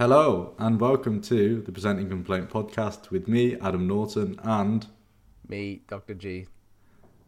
[0.00, 4.86] Hello and welcome to the Presenting Complaint podcast with me, Adam Naughton, and
[5.46, 6.14] Me, Dr.
[6.14, 6.46] G.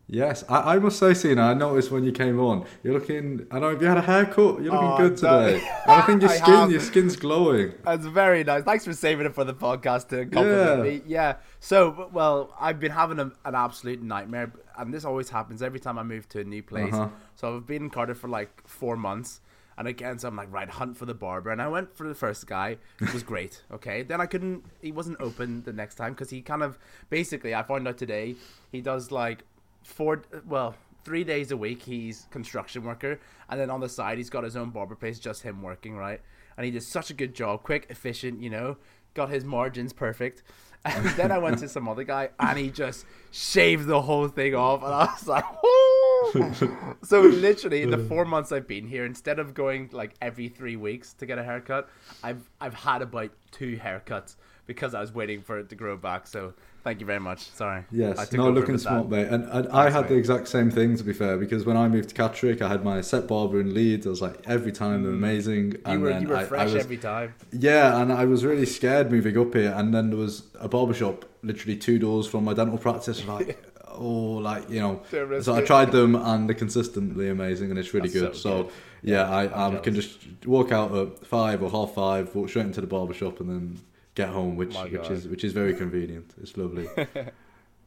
[0.06, 3.46] yes, I, I must say, Sina, I noticed when you came on, you're looking.
[3.50, 5.56] I don't know if you had a haircut, you're looking Oh, good today.
[5.56, 6.70] and I think your I skin, have.
[6.70, 7.74] your skin's glowing.
[7.84, 8.64] That's very nice.
[8.64, 10.82] Thanks for saving it for the podcast to compliment Yeah.
[10.82, 11.02] me.
[11.06, 11.36] Yeah.
[11.60, 15.98] So, well, I've been having a, an absolute nightmare, and this always happens every time
[15.98, 16.94] I move to a new place.
[16.94, 17.10] Uh-huh.
[17.34, 19.42] So I've been in Cardiff for like four months.
[19.82, 21.50] And again, so I'm like, right, hunt for the barber.
[21.50, 22.76] And I went for the first guy.
[23.00, 23.60] It was great.
[23.72, 24.02] Okay.
[24.04, 26.78] Then I couldn't, he wasn't open the next time because he kind of,
[27.10, 28.36] basically, I found out today,
[28.70, 29.42] he does like
[29.82, 31.82] four, well, three days a week.
[31.82, 33.18] He's construction worker.
[33.48, 36.20] And then on the side, he's got his own barber place, just him working, right?
[36.56, 38.76] And he did such a good job, quick, efficient, you know,
[39.14, 40.44] got his margins perfect.
[40.84, 44.54] And then I went to some other guy and he just shaved the whole thing
[44.54, 44.82] off.
[44.84, 45.68] And I was like, "Woo!"
[47.02, 50.76] so literally in the four months I've been here, instead of going like every three
[50.76, 51.88] weeks to get a haircut,
[52.22, 56.26] I've I've had about two haircuts because I was waiting for it to grow back.
[56.26, 57.50] So thank you very much.
[57.50, 57.84] Sorry.
[57.90, 58.80] Yes, no, looking that.
[58.80, 59.28] smart, mate.
[59.28, 62.10] And, and I had the exact same thing, to be fair, because when I moved
[62.10, 64.06] to Catterick, I had my set barber in Leeds.
[64.06, 65.72] I was like, every time they're amazing.
[65.72, 65.74] Mm.
[65.74, 67.34] You and were then you were I, fresh I was, every time.
[67.52, 70.94] Yeah, and I was really scared moving up here, and then there was a barber
[70.94, 73.24] shop literally two doors from my dental practice.
[73.26, 73.62] Like,
[73.94, 75.02] oh, like you know.
[75.40, 78.34] So I tried them, and they're consistently amazing, and it's really good.
[78.34, 78.72] so So, good.
[79.02, 82.66] yeah, I I'm um, can just walk out at five or half five, walk straight
[82.66, 83.80] into the barber shop, and then
[84.14, 85.12] get home, which My which God.
[85.12, 86.34] is which is very convenient.
[86.40, 86.88] It's lovely.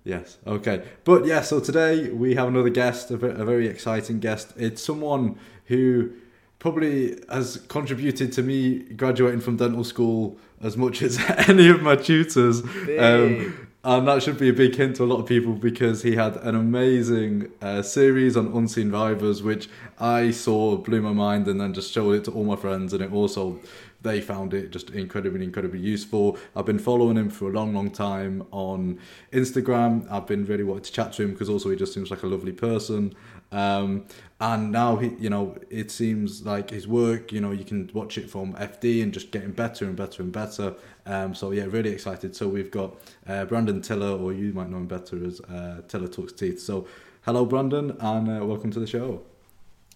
[0.03, 0.37] Yes.
[0.45, 0.83] Okay.
[1.03, 1.41] But yeah.
[1.41, 4.53] So today we have another guest, a, a very exciting guest.
[4.55, 6.11] It's someone who
[6.59, 11.17] probably has contributed to me graduating from dental school as much as
[11.49, 12.61] any of my tutors.
[12.61, 12.99] Big.
[12.99, 16.16] Um, and that should be a big hint to a lot of people because he
[16.16, 19.69] had an amazing uh, series on Unseen Rivers, which
[20.00, 22.94] I saw, blew my mind, and then just showed it to all my friends.
[22.94, 23.59] And it also,
[24.02, 26.36] they found it just incredibly, incredibly useful.
[26.56, 28.97] I've been following him for a long, long time on
[29.31, 30.11] Instagram.
[30.11, 32.28] I've been really wanting to chat to him because also he just seems like a
[32.28, 33.13] lovely person.
[33.55, 34.05] Um,
[34.41, 38.17] and now he, you know, it seems like his work, you know, you can watch
[38.17, 40.75] it from FD and just getting better and better and better.
[41.05, 42.35] Um, so yeah, really excited.
[42.35, 42.95] So we've got
[43.27, 46.59] uh, Brandon Tiller, or you might know him better as uh, Tiller Talks Teeth.
[46.59, 46.85] So
[47.21, 49.23] hello, Brandon, and uh, welcome to the show.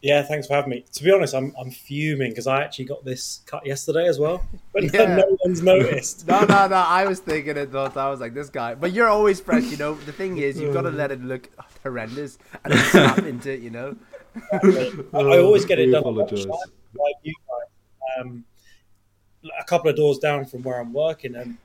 [0.01, 0.85] Yeah, thanks for having me.
[0.93, 4.45] To be honest, I'm I'm fuming because I actually got this cut yesterday as well,
[4.73, 5.17] but Yeah.
[5.17, 6.25] no one's noticed.
[6.27, 6.75] No, no, no.
[6.75, 7.69] I was thinking it.
[7.71, 9.63] Thought I was like this guy, but you're always fresh.
[9.65, 9.95] You know.
[9.95, 11.49] The thing is, you've got to let it look
[11.83, 13.59] horrendous and then snap into it.
[13.59, 13.95] You know.
[14.53, 16.01] I, I always get it We done.
[16.01, 16.45] apologise.
[16.45, 18.45] Like you guys, um,
[19.59, 21.57] a couple of doors down from where I'm working, and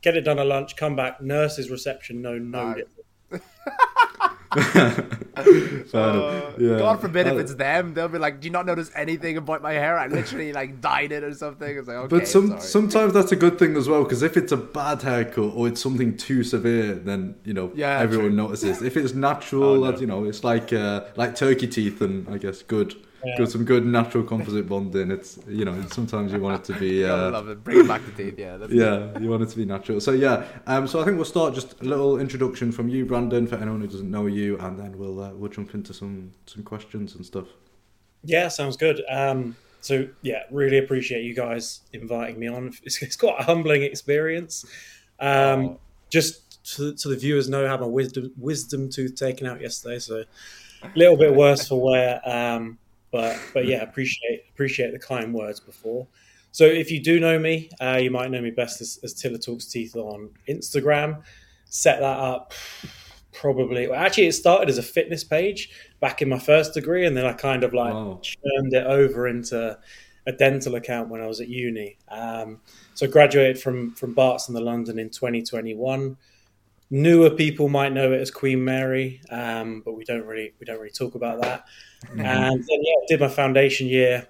[0.00, 0.74] get it done at lunch.
[0.76, 2.76] Come back, nurses reception, no, no.
[5.34, 6.52] Fair.
[6.58, 6.70] Yeah.
[6.72, 9.36] Uh, God forbid if Uh, it's them, they'll be like, "Do you not notice anything
[9.36, 9.98] about my hair?
[9.98, 12.60] I literally like dyed it or something." It's like, okay, But some sorry.
[12.60, 15.80] sometimes that's a good thing as well because if it's a bad haircut or it's
[15.80, 18.36] something too severe, then you know Yeah, everyone true.
[18.36, 18.82] notices.
[18.82, 19.98] If it's natural, Oh, no.
[19.98, 22.94] you know, it's like uh, like turkey teeth and I guess good,
[23.24, 23.36] Yeah.
[23.38, 25.10] good some good natural composite bonding.
[25.10, 27.02] It's you know sometimes you want it to be.
[27.06, 27.64] Gotta Uh, love it.
[27.64, 28.38] Bring it back to teeth.
[28.38, 28.56] Yeah.
[28.56, 30.00] That's yeah, you want it to be natural.
[30.00, 33.46] So yeah, um, so I think we'll start just a little introduction from you, Brandon,
[33.46, 36.62] for anyone who doesn't know you, and then we'll uh, we'll jump into some some
[36.62, 37.46] questions and stuff.
[38.24, 39.02] Yeah, sounds good.
[39.10, 42.72] Um, so yeah, really appreciate you guys inviting me on.
[42.84, 44.64] It's, it's quite a humbling experience.
[45.20, 45.28] Um,
[45.64, 45.80] Oh.
[46.10, 49.98] Just so, so the viewers know, I had my wisdom wisdom tooth taken out yesterday,
[49.98, 50.24] so
[50.82, 52.20] a little bit worse for wear.
[52.24, 52.78] Um,
[53.14, 56.08] but but yeah, appreciate appreciate the kind words before.
[56.50, 59.38] So if you do know me, uh, you might know me best as, as Tiller
[59.38, 61.22] Talks Teeth on Instagram.
[61.66, 62.52] Set that up
[63.32, 63.86] probably.
[63.86, 65.70] Well, actually, it started as a fitness page
[66.00, 68.18] back in my first degree, and then I kind of like Wow.
[68.20, 69.78] churned it over into
[70.26, 71.98] a dental account when I was at uni.
[72.08, 72.60] Um,
[72.94, 76.16] so graduated from from Barts in the London in 2021.
[76.90, 80.78] Newer people might know it as Queen Mary, um, but we don't really we don't
[80.78, 81.64] really talk about that.
[82.10, 84.26] And then yeah, did my foundation year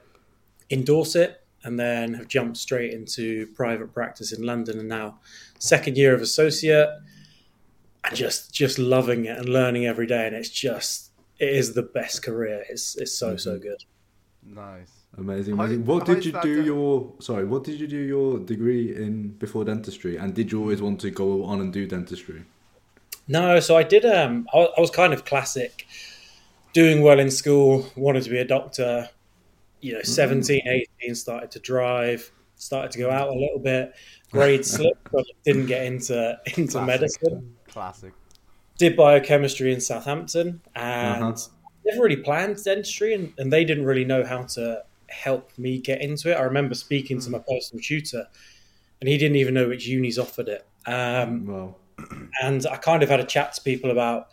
[0.71, 5.19] in Dorset, and then have jumped straight into private practice in London, and now
[5.59, 6.89] second year of associate.
[8.05, 11.83] And just just loving it and learning every day, and it's just it is the
[11.83, 12.65] best career.
[12.69, 13.83] It's it's so so good.
[14.43, 14.94] Nice.
[15.19, 15.87] Amazing, How- amazing.
[15.87, 16.65] What how did you do done?
[16.67, 17.45] your sorry?
[17.45, 20.17] What did you do your degree in before dentistry?
[20.17, 22.43] And did you always want to go on and do dentistry?
[23.29, 24.05] No, so I did.
[24.05, 25.87] Um, I, I was kind of classic,
[26.73, 29.09] doing well in school, wanted to be a doctor.
[29.81, 30.63] You know, 17,
[31.03, 33.95] 18, started to drive, started to go out a little bit.
[34.33, 36.87] Grade slipped, but didn't get into into Classic.
[36.87, 37.55] medicine.
[37.69, 38.13] Classic.
[38.79, 41.37] Did biochemistry in Southampton, and Uh-huh.
[41.85, 44.83] never really planned dentistry, and, and they didn't really know how to
[45.23, 46.35] helped me get into it.
[46.35, 48.27] I remember speaking to my personal tutor,
[49.01, 50.67] and he didn't even know which unis offered it.
[50.87, 51.79] Um, Well,
[52.43, 54.29] and I kind of had a chat to people about,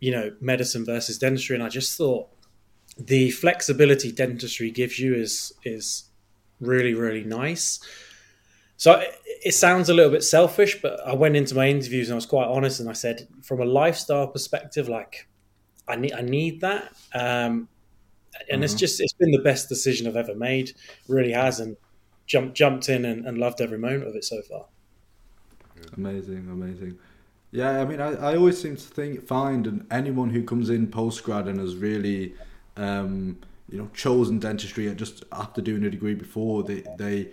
[0.00, 2.28] you know, medicine versus dentistry, and I just thought
[2.98, 6.04] the flexibility dentistry gives you is is
[6.60, 7.80] really really nice.
[8.76, 9.14] So it,
[9.44, 12.26] it sounds a little bit selfish, but I went into my interviews and I was
[12.26, 15.28] quite honest, and I said, from a lifestyle perspective, like
[15.88, 17.68] I need I need that, um,
[18.50, 18.78] and it's Mhm.
[18.78, 20.72] just it's been the best decision I've ever made.
[21.08, 21.76] Really has, and
[22.26, 24.66] jumped jumped in and, and loved every moment of it so far.
[25.96, 26.98] Amazing, amazing.
[27.50, 30.86] Yeah, I mean, I, I always seem to think find and anyone who comes in
[30.88, 32.34] post grad and has really,
[32.76, 33.38] um,
[33.68, 37.32] you know, chosen dentistry at just after doing a degree before, they they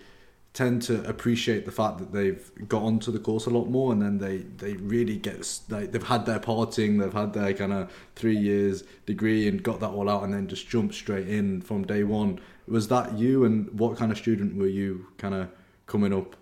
[0.59, 4.01] tend to appreciate the fact that they've got onto the course a lot more, and
[4.01, 5.37] then they they really get
[5.69, 9.79] like they've had their parting, they've had their kind of three years degree and got
[9.79, 12.41] that all out, and then just jump straight in from day one.
[12.67, 15.47] Was that you, and what kind of student were you, kind of
[15.87, 16.35] coming up?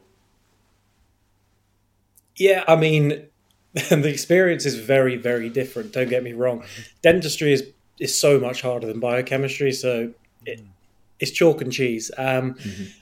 [2.36, 3.28] Yeah, I mean,
[3.74, 5.94] the experience is very, very different.
[5.94, 6.64] Don't get me wrong.
[7.04, 10.12] Dentistry is is so much harder than biochemistry, so
[10.44, 10.62] it,
[11.20, 12.12] it's chalk and cheese.
[12.18, 12.56] Um,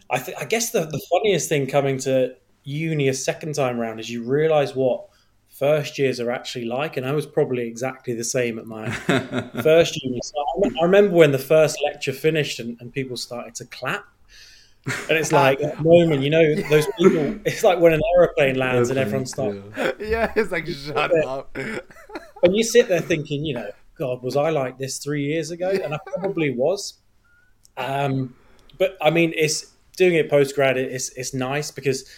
[0.10, 4.00] I, th- I guess the, the funniest thing coming to uni a second time round
[4.00, 5.06] is you realise what
[5.50, 8.90] first years are actually like, and I was probably exactly the same at my
[9.62, 10.20] first uni.
[10.24, 10.34] So
[10.66, 14.06] I, I remember when the first lecture finished and, and people started to clap.
[15.10, 17.40] And it's like that moment, you know, those people.
[17.44, 19.92] It's like when an aeroplane lands and everyone starts Yeah.
[20.00, 21.58] yeah, it's like shut up.
[21.58, 25.70] and you sit there thinking, you know, God, was I like this three years ago?
[25.70, 27.00] And I probably was.
[27.78, 28.36] Um,
[28.78, 30.78] but I mean, it's doing it post grad.
[30.78, 32.10] It's it's nice because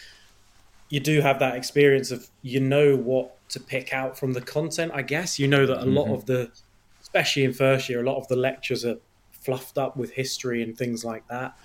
[0.90, 4.92] you do have that experience of you know what to pick out from the content.
[4.94, 6.52] I guess you know that a lot of the,
[7.02, 8.98] especially in first year, a lot of the lectures are
[9.32, 11.58] fluffed up with history and things like that.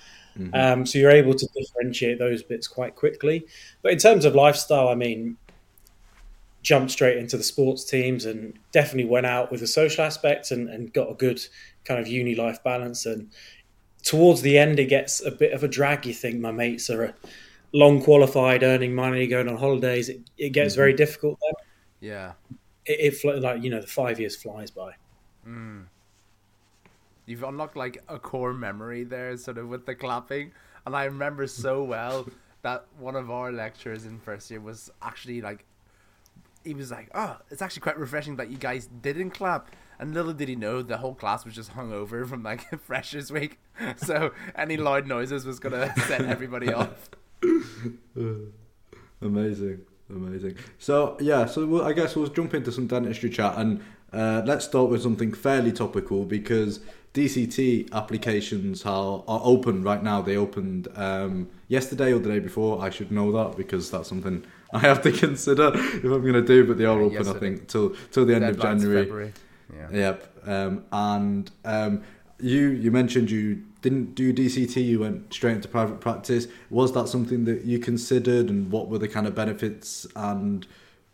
[0.54, 3.46] Um, so you're able to differentiate those bits quite quickly.
[3.82, 5.36] But in terms of lifestyle, I mean,
[6.62, 10.68] jumped straight into the sports teams and definitely went out with the social aspects and,
[10.68, 11.44] and got a good
[11.84, 13.04] kind of uni life balance.
[13.04, 13.30] And
[14.02, 16.06] towards the end, it gets a bit of a drag.
[16.06, 17.12] You think my mates are uh,
[17.72, 20.08] long qualified, earning money, going on holidays.
[20.08, 20.80] It, it gets mm-hmm.
[20.80, 21.52] very difficult then.
[22.00, 22.32] Yeah.
[22.84, 24.92] It, it like you know the five years flies by.
[25.46, 25.84] Mm.
[27.26, 30.52] You've unlocked like a core memory there, sort of with the clapping.
[30.84, 32.26] And I remember so well
[32.62, 35.64] that one of our lecturers in first year was actually like,
[36.64, 39.68] he was like, "Oh, it's actually quite refreshing that you guys didn't clap."
[40.02, 43.30] And little did he know, the whole class was just hung over from like Freshers
[43.30, 43.60] Week,
[43.96, 47.08] so any loud noises was gonna set everybody off.
[49.20, 50.56] Amazing, amazing.
[50.80, 53.80] So yeah, so we'll, I guess we'll jump into some dentistry chat, and
[54.12, 56.80] uh, let's start with something fairly topical because
[57.14, 60.20] DCT applications are, are open right now.
[60.20, 62.82] They opened um, yesterday or the day before.
[62.82, 66.42] I should know that because that's something I have to consider if I'm going to
[66.42, 66.66] do.
[66.66, 69.04] But they are Yeah, open, I think, till till the end of January.
[69.04, 69.32] February.
[69.74, 69.88] Yeah.
[69.90, 70.48] Yep.
[70.48, 72.02] Um, and um,
[72.40, 74.84] you you mentioned you didn't do DCT.
[74.84, 76.46] You went straight into private practice.
[76.70, 80.66] Was that something that you considered, and what were the kind of benefits and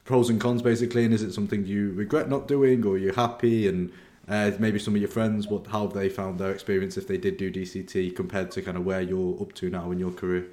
[0.04, 1.04] pros and cons, basically?
[1.04, 3.68] And is it something you regret not doing, or you're happy?
[3.68, 3.92] And
[4.28, 7.16] uh, maybe some of your friends, what how have they found their experience if they
[7.16, 10.46] did do DCT compared to kind of where you're up to now in your career?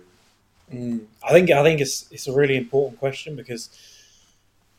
[0.72, 3.70] I think I think it's it's a really important question because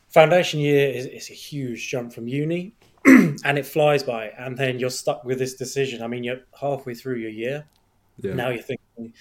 [0.08, 2.72] foundation year is, is a huge jump from uni,
[3.44, 6.02] and it flies by, and then you're stuck with this decision.
[6.02, 7.66] I mean, you're halfway through your year
[8.20, 8.34] Yeah.
[8.34, 8.48] now.
[8.50, 9.12] You're thinking,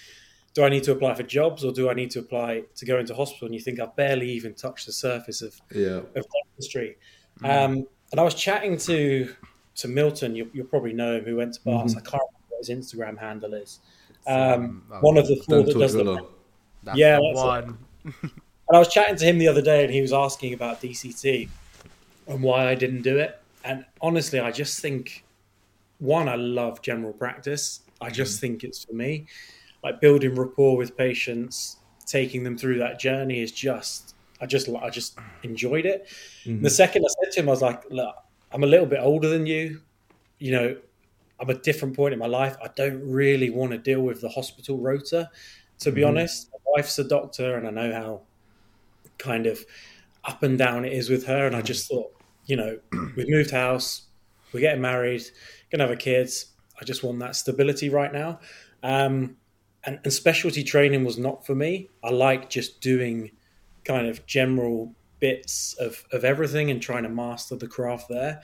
[0.53, 2.97] do I need to apply for jobs or do I need to apply to go
[2.99, 3.45] into hospital?
[3.47, 6.01] And you think I've barely even touched the surface of Yeah.
[6.15, 6.97] of dentistry.
[7.43, 9.33] Um, and I was chatting to
[9.75, 10.35] to Milton.
[10.35, 11.93] You, you'll probably know him, who went to Barts.
[11.97, 13.79] I can't remember what his Instagram handle is.
[14.25, 16.21] Um, um, one of the four that does the driller.
[16.83, 17.77] That's Yeah, the that's one.
[18.67, 21.49] And I was chatting to him the other day, and he was asking about DCT
[22.27, 23.37] and why I didn't do it.
[23.65, 25.25] And honestly, I just think
[25.99, 27.81] one, I love general practice.
[27.99, 28.41] I just mm.
[28.41, 29.25] think it's for me.
[29.83, 34.89] Like building rapport with patients, taking them through that journey is just, I just, I
[34.89, 36.07] just enjoyed it.
[36.45, 36.63] Mm-hmm.
[36.63, 38.15] The second I said to him, I was like, look,
[38.51, 39.81] I'm a little bit older than you.
[40.39, 40.77] You know,
[41.39, 42.55] I'm a different point in my life.
[42.63, 45.29] I don't really want to deal with the hospital rota,
[45.79, 46.09] to be mm-hmm.
[46.09, 46.49] honest.
[46.53, 48.21] My wife's a doctor, and I know how
[49.17, 49.65] kind of
[50.23, 51.47] up and down it is with her.
[51.47, 51.67] And I mm-hmm.
[51.67, 52.14] just thought,
[52.45, 52.77] you know,
[53.15, 54.03] we've moved house,
[54.53, 55.23] we're getting married,
[55.71, 56.47] gonna have a kids.
[56.79, 58.39] I just want that stability right now.
[58.83, 59.37] Um,
[59.85, 61.89] and, and specialty training was not for me.
[62.03, 63.31] I like just doing
[63.83, 68.41] kind of general bits of, of everything and trying to master the craft there.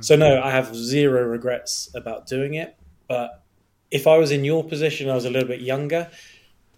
[0.00, 2.76] So no, I have zero regrets about doing it,
[3.08, 3.42] but
[3.90, 6.10] if I was in your position, I was a little bit younger.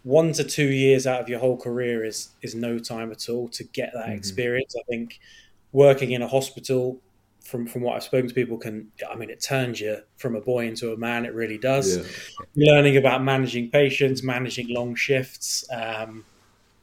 [0.02, 3.48] One to two years out of your whole career is is no time at all
[3.48, 4.16] to get that Mhm.
[4.16, 4.74] experience.
[4.78, 5.18] I think
[5.76, 6.98] working in a hospital,
[7.42, 10.40] from from what I've spoken to people, can I mean it turns you from a
[10.40, 11.26] boy into a man.
[11.26, 11.98] It really does.
[11.98, 12.72] Yeah.
[12.72, 16.24] Learning about managing patients, managing long shifts, um,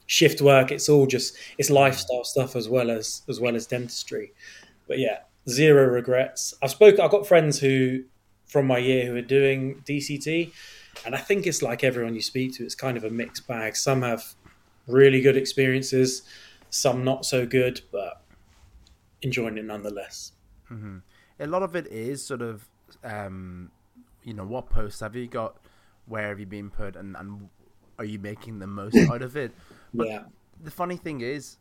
[0.06, 0.70] shift work.
[0.70, 4.32] It's all just it's lifestyle stuff as well as as well as dentistry.
[4.86, 6.54] But yeah, zero regrets.
[6.62, 7.00] I've spoke.
[7.00, 8.04] I've got friends who
[8.46, 10.52] from my year who are doing DCT,
[11.04, 12.64] and I think it's like everyone you speak to.
[12.64, 13.74] It's kind of a mixed bag.
[13.74, 14.22] Some have
[14.86, 16.22] really good experiences,
[16.70, 18.23] some not so good, but
[19.24, 20.32] enjoying it nonetheless.
[21.40, 22.68] a lot of it is sort of
[23.02, 23.70] um
[24.22, 25.56] you know what posts have you got?
[26.06, 26.96] Where have you been put?
[26.96, 27.48] And, and
[27.98, 29.52] are you making the most out of it?
[29.92, 30.22] But yeah,
[30.62, 31.58] the funny thing is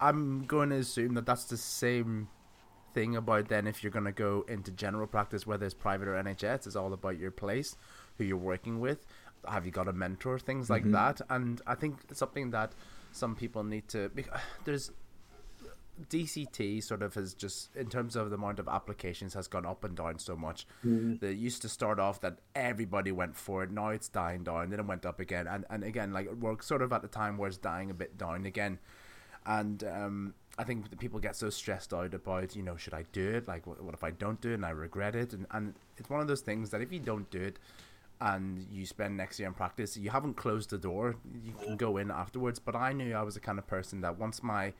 [0.00, 2.28] i'm going to assume that that's the same
[2.94, 6.14] thing about then if you're going to go into general practice whether it's private or
[6.22, 7.76] nhs it's all about your place
[8.16, 9.04] who you're working with
[9.46, 11.20] have you got a mentor things like that?
[11.30, 12.72] And i think it's something that
[13.12, 14.30] some people need to bec-
[14.64, 14.90] there's
[16.10, 19.84] DCT sort of has just in terms of the amount of applications has gone up
[19.84, 20.66] and down so much.
[21.18, 23.70] That it used to start off that everybody went for it.
[23.70, 24.70] Now it's dying down.
[24.70, 27.38] Then it went up again, and and again like we're sort of at the time
[27.38, 28.78] where it's dying a bit down again.
[29.46, 33.04] And um, I think that people get so stressed out about you know should I
[33.12, 33.48] do it?
[33.48, 35.32] Like what, what if I don't do it and I regret it?
[35.32, 37.58] And and it's one of those things that if you don't do it
[38.20, 41.14] and you spend next year in practice, you haven't closed the door.
[41.44, 42.58] You can go in afterwards.
[42.58, 44.72] But I knew I was the kind of person that once my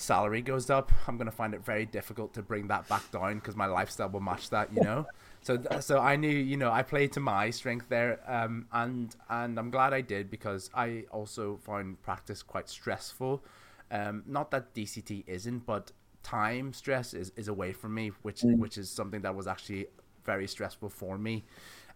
[0.00, 3.56] salary goes up, I'm gonna find it very difficult to bring that back down because
[3.56, 5.06] my lifestyle will match that, you know.
[5.42, 9.58] So, so I knew, you know, I played to my strength there, um, and and
[9.58, 13.42] I'm glad I did because I also found practice quite stressful.
[13.90, 15.92] Um, not that DCT isn't, but
[16.22, 19.86] time stress is, is away from me, which which is something that was actually
[20.26, 21.44] very stressful for me.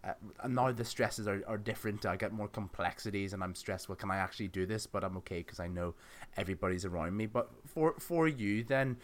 [0.07, 2.05] Uh, and now the stresses are, are different.
[2.05, 3.89] I get more complexities, and I'm stressed.
[3.89, 4.87] Well, can I actually do this?
[4.87, 5.95] But I'm okay because I know
[6.37, 7.27] everybody's around me.
[7.27, 8.97] But for for you, then,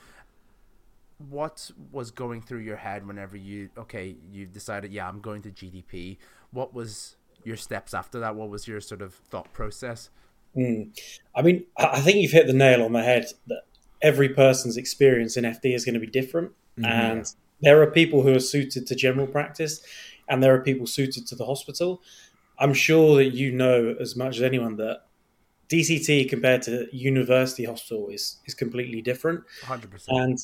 [1.28, 5.50] what was going through your head whenever you okay you decided yeah I'm going to
[5.50, 6.18] GDP?
[6.50, 8.36] What was your steps after that?
[8.36, 10.10] What was your sort of thought process?
[10.56, 10.90] Mm.
[11.34, 13.62] I mean, I I think you've hit the nail on the head that
[14.02, 16.52] every person's experience in FD is going to be different.
[16.82, 17.26] And
[17.60, 19.82] there are people who are suited to general practice,
[20.30, 22.02] and there are people suited to the hospital.
[22.58, 25.02] I'm sure that you know as much as anyone that
[25.68, 29.44] DCT compared to university hospital is, is completely different.
[29.62, 30.04] 100%.
[30.08, 30.38] And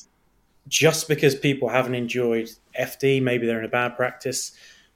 [0.67, 4.51] just because people haven't enjoyed FD, maybe they're in a bad practice,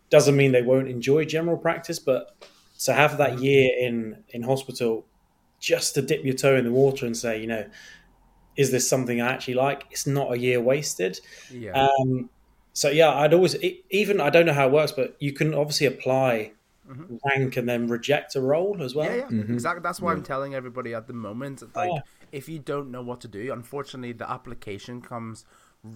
[0.10, 2.00] doesn't mean they won't enjoy general practice.
[2.00, 2.36] But
[2.84, 5.06] to have that year in in hospital,
[5.60, 7.66] just to dip your toe in the water and say, you know,
[8.58, 9.86] is this something I actually like?
[9.92, 11.20] It's not a year wasted.
[11.52, 11.88] yeah.
[11.88, 12.30] Um,
[12.74, 15.54] so yeah, I'd always e- even I don't know how it works, but you can
[15.54, 16.52] obviously apply
[17.26, 19.06] rank and then reject a role as well.
[19.10, 19.50] Yeah, yeah, Mhm.
[19.54, 19.82] exactly.
[19.82, 21.64] That's why I'm telling everybody at the moment.
[21.76, 22.02] Like, Yeah.
[22.34, 25.46] if you don't know what to do, unfortunately, the application comes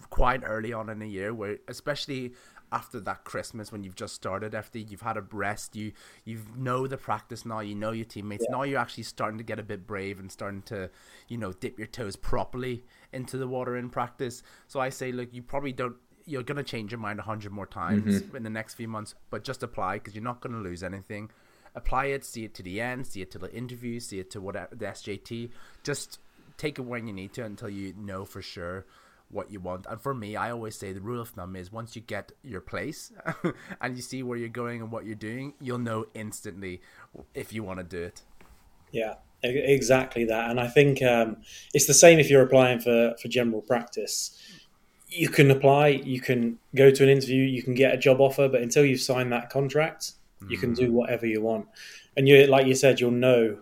[0.09, 2.33] quite early on in the year, where especially
[2.71, 5.91] after that Christmas when you've just started FD, you've had a rest, you
[6.23, 8.45] you know the practice now, you know your teammates.
[8.49, 10.89] Now you're actually starting to get a bit brave and starting to,
[11.27, 14.41] you know, dip your toes properly into the water in practice.
[14.67, 15.95] So I say, look, you probably don't.
[16.25, 19.43] You're gonna change your mind a hundred more times in the next few months, but
[19.43, 21.29] just apply because you're not gonna lose anything
[21.75, 24.41] apply it, see it to the end, see it to the interview, see it to
[24.41, 25.49] whatever the SJT.
[25.83, 26.19] Just
[26.57, 28.85] take it when you need to until you know for sure
[29.29, 29.85] what you want.
[29.89, 32.61] And for me, I always say the rule of thumb is once you get your
[32.61, 33.11] place
[33.81, 36.81] and you see where you're going and what you're doing, you'll know instantly
[37.33, 38.21] if you want to do it.
[38.91, 40.49] Yeah, exactly that.
[40.49, 41.37] And I think um,
[41.73, 44.39] it's the same if you're applying for, for general practice.
[45.15, 48.49] You can apply, you can go to an interview, you can get a job offer,
[48.49, 50.11] but until you've signed that contract,
[50.49, 50.75] you can mm.
[50.75, 51.67] do whatever you want.
[52.17, 53.57] And you, like you said, you'll know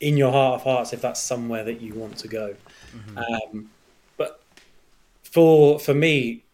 [0.00, 2.54] in your heart of hearts if that's somewhere that you want to go.
[2.96, 3.18] Mm-hmm.
[3.18, 3.70] Um,
[4.16, 4.40] but
[5.22, 6.44] for for me,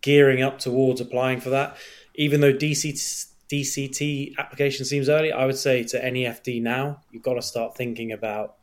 [0.00, 1.76] gearing up towards applying for that,
[2.14, 7.22] even though DC, DCT application seems early, I would say to any FD now, you've
[7.22, 8.56] got to start thinking about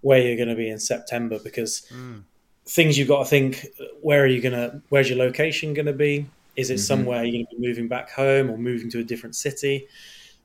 [0.00, 2.22] where you're going to be in September because mm.
[2.70, 3.66] Things you've got to think
[4.00, 6.26] where are you going to, where's your location going to be?
[6.56, 6.80] Is it mm-hmm.
[6.80, 9.88] somewhere you're going to be moving back home or moving to a different city?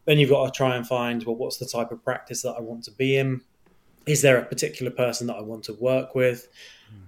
[0.05, 2.61] Then you've got to try and find, well, what's the type of practice that I
[2.61, 3.41] want to be in?
[4.07, 6.47] Is there a particular person that I want to work with?
[6.89, 7.03] Hmm.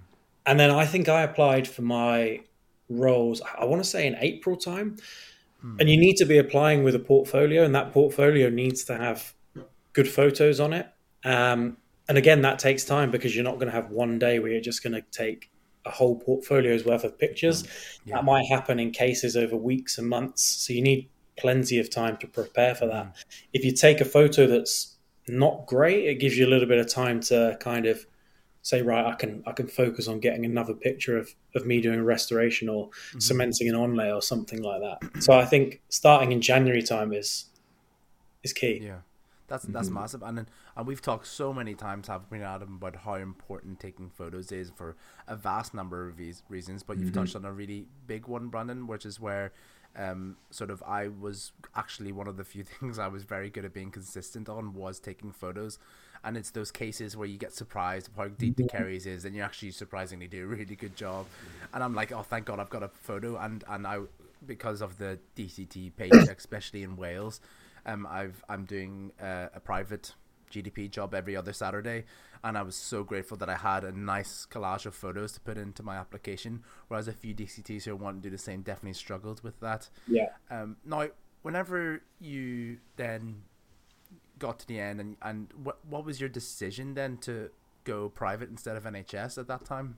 [0.46, 2.40] And then I think I applied for my
[2.88, 4.98] roles, I want to say in April time.
[5.60, 5.76] Hmm.
[5.80, 9.34] And you need to be applying with a portfolio, and that portfolio needs to have
[9.92, 10.88] good photos on it.
[11.24, 11.76] Um,
[12.08, 14.60] and again, that takes time because you're not going to have one day where you're
[14.60, 15.50] just going to take
[15.84, 17.64] a whole portfolio's worth of pictures.
[18.04, 18.16] Yeah.
[18.16, 20.42] That might happen in cases over weeks and months.
[20.42, 23.06] So you need plenty of time to prepare for that.
[23.06, 23.12] Mm.
[23.52, 24.96] If you take a photo that's
[25.28, 28.06] not great, it gives you a little bit of time to kind of
[28.62, 32.00] say, right, I can I can focus on getting another picture of, of me doing
[32.00, 33.20] a restoration or mm-hmm.
[33.20, 35.22] cementing an onlay or something like that.
[35.22, 37.46] So I think starting in January time is
[38.42, 38.80] is key.
[38.82, 38.98] Yeah,
[39.48, 43.14] that's that's massive, and and we've talked so many times, have been Adam, about how
[43.14, 44.94] important taking photos is for
[45.26, 46.82] a vast number of these reasons.
[46.82, 49.52] But you've touched on a really big one, Brandon, which is where,
[49.96, 53.64] um, sort of I was actually one of the few things I was very good
[53.64, 55.78] at being consistent on was taking photos,
[56.22, 59.42] and it's those cases where you get surprised how deep the caries is, and you
[59.42, 61.26] actually surprisingly do a really good job,
[61.72, 64.00] and I'm like, oh, thank God, I've got a photo, and and I
[64.46, 67.40] because of the DCT page, especially in Wales
[67.88, 70.14] um, I've I'm doing uh, a private
[70.52, 72.04] GDP job every other Saturday,
[72.44, 75.56] and I was so grateful that I had a nice collage of photos to put
[75.56, 76.62] into my application.
[76.88, 79.88] Whereas a few DCTs who want to do the same definitely struggled with that.
[80.06, 80.28] Yeah.
[80.50, 81.08] Um, now,
[81.42, 83.42] whenever you then
[84.38, 87.50] got to the end, and and what what was your decision then to
[87.84, 89.96] go private instead of NHS at that time?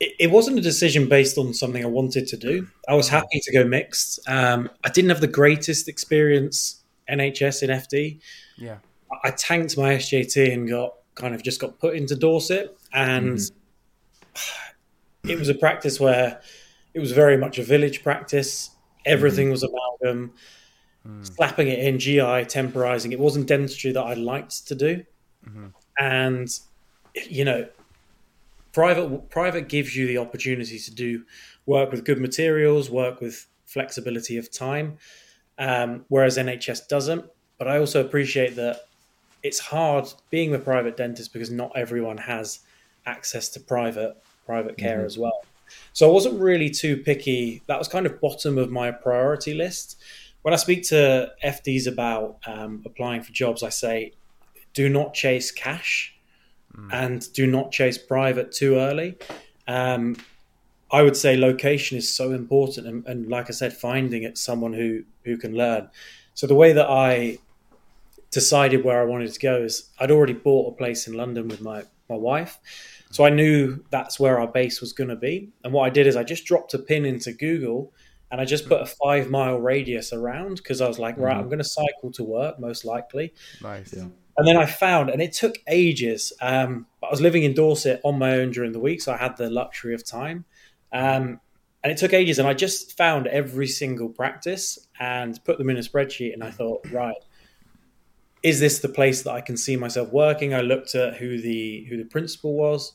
[0.00, 2.66] it, it wasn't a decision based on something I wanted to do.
[2.88, 4.18] I was happy to go mixed.
[4.26, 8.20] Um, I didn't have the greatest experience NHS in FD.
[8.56, 8.78] Yeah.
[9.24, 15.30] I tanked my SJT and got kind of just got put into Dorset, and mm-hmm.
[15.30, 16.40] it was a practice where
[16.94, 18.70] it was very much a village practice.
[19.04, 19.52] Everything mm-hmm.
[19.52, 20.32] was amalgam,
[21.06, 21.34] mm.
[21.34, 23.12] slapping it in GI, temporizing.
[23.12, 25.04] It wasn't dentistry that I liked to do,
[25.46, 25.66] mm-hmm.
[25.98, 26.48] and
[27.28, 27.68] you know,
[28.72, 31.24] private private gives you the opportunity to do
[31.66, 34.98] work with good materials, work with flexibility of time,
[35.62, 37.24] um, whereas NHS doesn't.
[37.56, 38.88] But I also appreciate that
[39.42, 42.60] it's hard being a private dentist because not everyone has
[43.06, 45.44] access to private private care as well.
[45.92, 47.62] So I wasn't really too picky.
[47.66, 50.00] That was kind of bottom of my priority list.
[50.42, 54.12] When I speak to FDs about um, applying for jobs, I say,
[54.74, 56.14] do not chase cash
[56.90, 59.16] and do not chase private too early.
[59.68, 60.16] Um,
[60.92, 64.74] I would say location is so important, and, and like I said, finding it someone
[64.74, 65.88] who who can learn.
[66.34, 67.38] So the way that I
[68.30, 71.60] decided where I wanted to go is I'd already bought a place in London with
[71.60, 72.58] my my wife,
[73.10, 75.50] so I knew that's where our base was going to be.
[75.64, 77.92] And what I did is I just dropped a pin into Google.
[78.30, 81.48] And I just put a five mile radius around because I was like, right, I'm
[81.48, 83.34] going to cycle to work most likely.
[83.60, 83.92] Nice.
[83.94, 84.06] Yeah.
[84.38, 86.32] And then I found, and it took ages.
[86.40, 89.18] Um, but I was living in Dorset on my own during the week, so I
[89.18, 90.46] had the luxury of time.
[90.92, 91.40] Um,
[91.82, 95.76] and it took ages, and I just found every single practice and put them in
[95.76, 96.32] a spreadsheet.
[96.32, 97.16] And I thought, right,
[98.42, 100.54] is this the place that I can see myself working?
[100.54, 102.92] I looked at who the who the principal was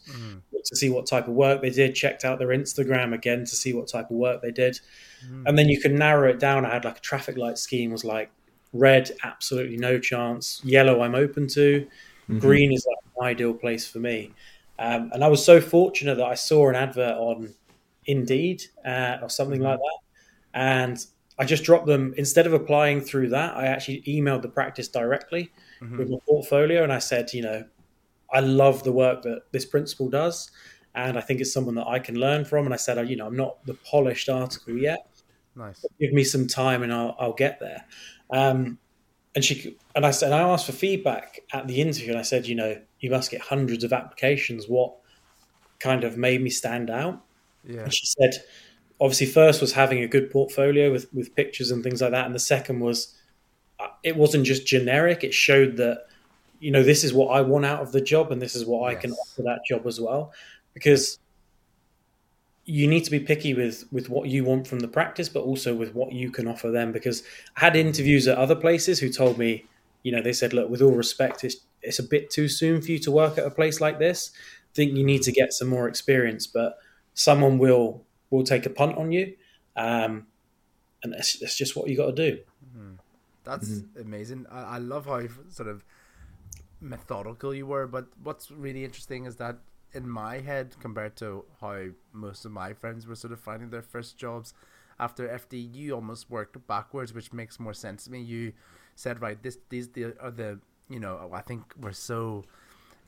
[0.65, 1.95] to see what type of work they did.
[1.95, 4.79] Checked out their Instagram again to see what type of work they did,
[5.45, 6.65] and then you can narrow it down.
[6.65, 8.29] I had like a traffic light scheme was like
[8.73, 10.61] red, absolutely no chance.
[10.63, 11.87] Yellow, I'm open to.
[12.39, 14.33] Green is like an ideal place for me.
[14.79, 17.53] Um, and I was so fortunate that I saw an advert on
[18.07, 19.99] Indeed uh, or something like that,
[20.53, 21.05] and
[21.39, 23.55] I just dropped them instead of applying through that.
[23.55, 25.51] I actually emailed the practice directly
[25.97, 27.63] with my portfolio, and I said, you know,
[28.33, 30.49] I love the work that this principal does,
[30.95, 32.65] and I think it's someone that I can learn from.
[32.65, 35.07] And I said, you know, I'm not the polished article yet.
[35.55, 35.85] Nice.
[35.99, 37.85] Give me some time, and I'll, I'll get there.
[38.31, 38.79] Um,
[39.35, 42.47] and she and I said, I asked for feedback at the interview, and I said,
[42.47, 44.67] you know, you must get hundreds of applications.
[44.67, 44.95] What
[45.79, 47.21] kind of made me stand out?
[47.67, 47.81] Yeah.
[47.81, 48.33] And she said,
[48.99, 52.33] obviously, first was having a good portfolio with with pictures and things like that, and
[52.33, 53.15] the second was
[53.79, 55.23] uh, it wasn't just generic.
[55.23, 56.05] It showed that
[56.59, 58.89] you know this is what I want out of the job, and this is what
[58.89, 60.33] I can offer that job as well,
[60.73, 61.19] because
[62.65, 65.73] you need to be picky with with what you want from the practice, but also
[65.73, 66.91] with what you can offer them.
[66.91, 67.23] Because
[67.55, 69.65] I had interviews at other places who told me,
[70.03, 72.91] you know, they said, look, with all respect, it's it's a bit too soon for
[72.91, 74.31] you to work at a place like this.
[74.73, 76.77] think you need to get some more experience, but
[77.17, 79.35] someone will will take a punt on you,
[79.75, 80.27] um,
[81.01, 82.39] and that's, that's just what you got to do.
[83.43, 84.45] That's amazing.
[84.51, 85.83] I, I love how sort of
[86.81, 87.87] methodical you were.
[87.87, 89.55] But what's really interesting is that
[89.93, 93.81] in my head, compared to how most of my friends were sort of finding their
[93.81, 94.53] first jobs
[94.99, 98.19] after FD, you almost worked backwards, which makes more sense to me.
[98.19, 98.51] You
[98.95, 102.43] said, right, this these the, are the you know I think we're so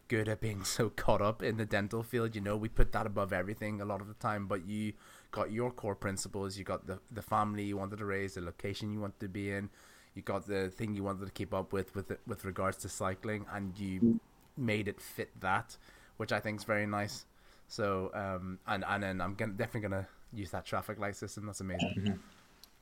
[0.10, 2.36] good at being so caught up in the dental field.
[2.36, 4.48] You know, we put that above everything a lot of the time.
[4.48, 4.94] But you
[5.32, 6.58] got your core principles.
[6.58, 9.52] You got the the family you wanted to raise, the location you wanted to be
[9.52, 9.70] in.
[10.16, 13.46] You got the thing you wanted to keep up with with with regards to cycling,
[13.54, 14.20] and you
[14.58, 15.78] made it fit that,
[16.18, 17.26] which I think is very nice.
[17.68, 21.46] So um, and and then I'm gonna, definitely gonna use that traffic light system.
[21.46, 22.20] That's amazing.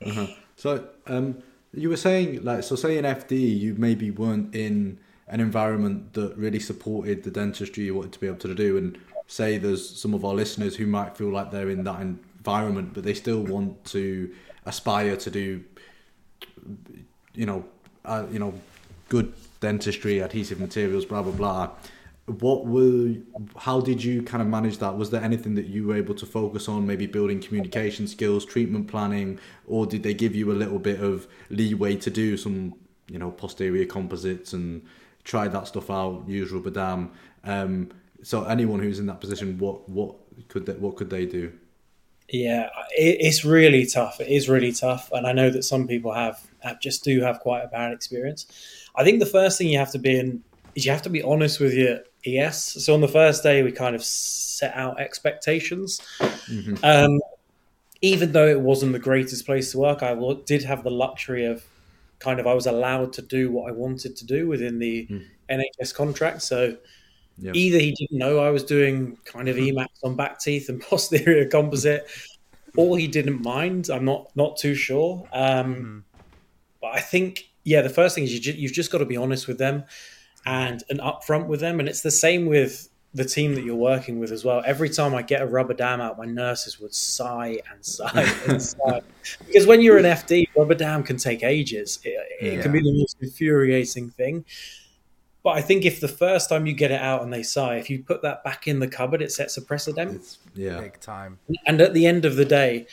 [0.06, 0.28] Uh-huh.
[0.56, 5.40] So um, you were saying like so say in FD you maybe weren't in an
[5.40, 8.78] environment that really supported the dentistry you wanted to be able to do.
[8.78, 12.94] And say there's some of our listeners who might feel like they're in that environment
[12.94, 14.34] but they still want to
[14.66, 15.64] aspire to do
[17.34, 17.64] you know
[18.06, 18.54] uh, you know
[19.10, 21.70] good dentistry adhesive materials blah blah blah.
[22.26, 23.16] What were
[23.58, 24.98] how did you kind of manage that?
[24.98, 28.88] Was there anything that you were able to focus on maybe building communication skills treatment
[28.88, 32.74] planning or did they give you a little bit of leeway to do some
[33.10, 34.84] you know posterior composites and
[35.28, 37.12] try that stuff out use rubber dam
[37.44, 37.90] um,
[38.24, 40.16] so anyone who's in that position what what
[40.48, 41.52] could they, what could they do
[42.30, 46.14] yeah it, it's really tough it is really tough and i know that some people
[46.14, 48.48] have, have just do have quite a bad experience
[48.96, 50.42] i think the first thing you have to be in
[50.76, 52.84] is you have to be honest with your ES.
[52.84, 56.02] So on the first day, we kind of set out expectations.
[56.20, 56.76] Mm-hmm.
[56.84, 57.20] Um,
[58.02, 61.64] even though it wasn't the greatest place to work, I did have the luxury of
[62.20, 65.26] kind of I was allowed to do what I wanted to do within the mm.
[65.50, 66.42] NHS contract.
[66.42, 66.78] So
[67.54, 69.78] either he didn't know I was doing kind of mm-hmm.
[69.78, 72.08] Emax on back teeth and posterior composite,
[72.76, 73.90] or he didn't mind.
[73.90, 75.28] I'm not not too sure.
[75.32, 76.04] Um, mm.
[76.82, 79.48] But I think yeah, the first thing is you you've just got to be honest
[79.48, 79.84] with them
[80.46, 81.80] and and upfront with them.
[81.80, 84.62] And it's the same with the team that you're working with as well.
[84.66, 88.62] Every time I get a rubber dam out, my nurses would sigh and sigh and
[88.62, 89.02] sigh.
[89.46, 92.00] Because when you're an FD, rubber dam can take ages.
[92.04, 92.62] It, it yeah.
[92.62, 94.46] can be the most infuriating thing.
[95.44, 97.90] But I think if the first time you get it out and they sigh, if
[97.90, 100.16] you put that back in the cupboard, it sets a precedent.
[100.16, 101.40] It's, yeah, big time.
[101.66, 102.86] And at the end of the day,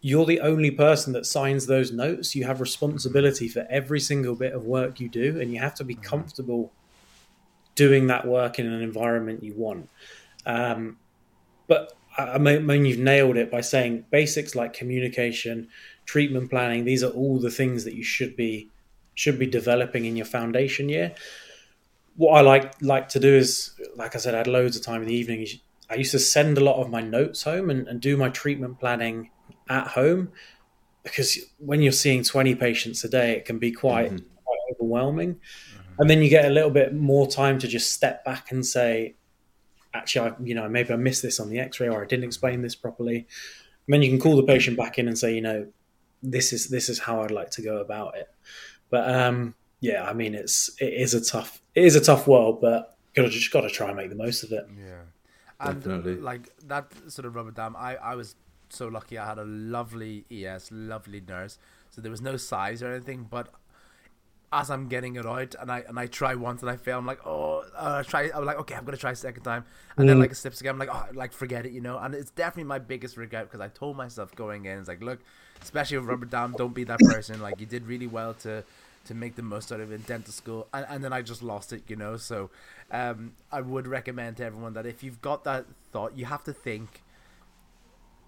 [0.00, 2.34] you're the only person that signs those notes.
[2.34, 5.84] You have responsibility for every single bit of work you do, and you have to
[5.84, 6.04] be mm-hmm.
[6.04, 6.72] comfortable
[7.76, 9.88] doing that work in an environment you want.
[10.44, 10.98] Um,
[11.68, 15.68] but I mean, you've nailed it by saying basics like communication,
[16.06, 16.84] treatment planning.
[16.84, 18.70] These are all the things that you should be
[19.14, 21.14] should be developing in your foundation year.
[22.16, 25.02] What I like like to do is, like I said, I had loads of time
[25.02, 25.46] in the evening.
[25.88, 28.80] I used to send a lot of my notes home and, and do my treatment
[28.80, 29.30] planning
[29.68, 30.32] at home
[31.06, 34.26] because when you're seeing 20 patients a day, it can be quite, mm-hmm.
[34.44, 35.34] quite overwhelming.
[35.34, 35.85] Mm-hmm.
[35.98, 39.14] And then you get a little bit more time to just step back and say,
[39.94, 42.24] actually, I, you know, maybe I missed this on the x ray or I didn't
[42.24, 43.16] explain this properly.
[43.16, 45.66] And then you can call the patient back in and say, you know,
[46.22, 48.28] this is this is how I'd like to go about it.
[48.90, 52.60] But um, yeah, I mean, it's it is a tough it is a tough world,
[52.60, 54.66] but gotta just got to try and make the most of it.
[54.76, 55.02] Yeah,
[55.60, 56.16] and Definitely.
[56.16, 57.76] like that sort of rubber dam.
[57.76, 58.34] I I was
[58.68, 61.58] so lucky I had a lovely ES, lovely nurse.
[61.90, 63.48] So there was no sighs or anything, but
[64.52, 67.06] as I'm getting it out and I and I try once and I fail, I'm
[67.06, 68.30] like, oh, uh, try.
[68.34, 69.64] I'm like, okay, I'm gonna try a second time,
[69.96, 70.08] and mm.
[70.08, 70.74] then like it slips again.
[70.74, 71.98] I'm like, oh, like forget it, you know.
[71.98, 75.20] And it's definitely my biggest regret because I told myself going in, it's like, look,
[75.62, 77.40] especially with rubber dam, don't be that person.
[77.40, 78.64] Like you did really well to
[79.06, 81.42] to make the most out of it in dental school, and, and then I just
[81.42, 82.16] lost it, you know.
[82.16, 82.50] So
[82.90, 86.52] um, I would recommend to everyone that if you've got that thought, you have to
[86.52, 87.02] think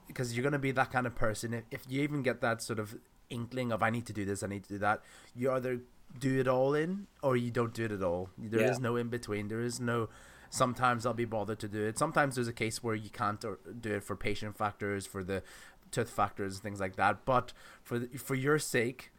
[0.08, 1.54] because you're going to be that kind of person.
[1.54, 2.96] If, if you even get that sort of
[3.30, 5.02] inkling of I need to do this, I need to do that,
[5.36, 5.80] you're either
[6.18, 8.30] do it all in or you don't do it at all.
[8.38, 8.70] There yeah.
[8.70, 9.48] is no in between.
[9.48, 10.08] There is no.
[10.50, 11.98] Sometimes I'll be bothered to do it.
[11.98, 13.40] Sometimes there's a case where you can't
[13.80, 15.42] do it for patient factors, for the
[15.90, 17.26] tooth factors, and things like that.
[17.26, 19.12] But for the, for your sake,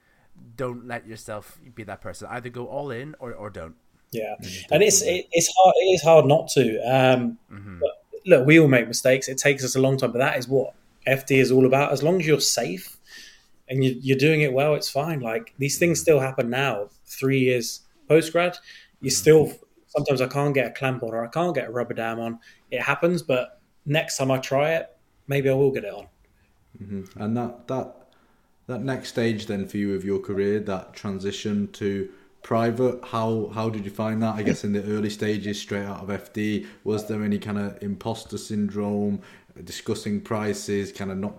[0.55, 2.27] don't let yourself be that person.
[2.31, 3.75] Either go all in or, or don't.
[4.11, 4.73] Yeah, mm-hmm.
[4.73, 5.75] and it's it, it's hard.
[5.77, 6.79] It is hard not to.
[6.79, 7.79] Um, mm-hmm.
[7.79, 7.91] But
[8.25, 9.27] look, we all make mistakes.
[9.27, 10.73] It takes us a long time, but that is what
[11.05, 11.91] FD is all about.
[11.91, 12.97] As long as you're safe
[13.69, 15.19] and you, are doing it well, it's fine.
[15.19, 16.89] Like these things still happen now.
[17.05, 18.57] Three years post grad,
[19.01, 19.15] you mm-hmm.
[19.15, 19.53] still
[19.87, 22.39] sometimes I can't get a clamp on or I can't get a rubber dam on.
[22.71, 24.89] It happens, but next time I try it,
[25.27, 26.07] maybe I will get it on.
[26.81, 27.21] Mm-hmm.
[27.21, 27.95] And that that
[28.67, 32.09] that next stage then for you of your career, that transition to
[32.41, 36.01] private how how did you find that i guess in the early stages straight out
[36.01, 39.21] of fd was there any kind of imposter syndrome
[39.63, 41.35] discussing prices, kind of not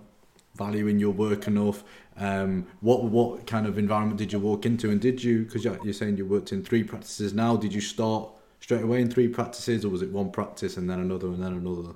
[0.60, 1.82] valuing your work enough.
[2.18, 5.44] Um, what what kind of environment did you walk into, and did you?
[5.44, 7.56] Because you're saying you worked in three practices now.
[7.56, 11.00] Did you start straight away in three practices, or was it one practice and then
[11.00, 11.94] another and then another?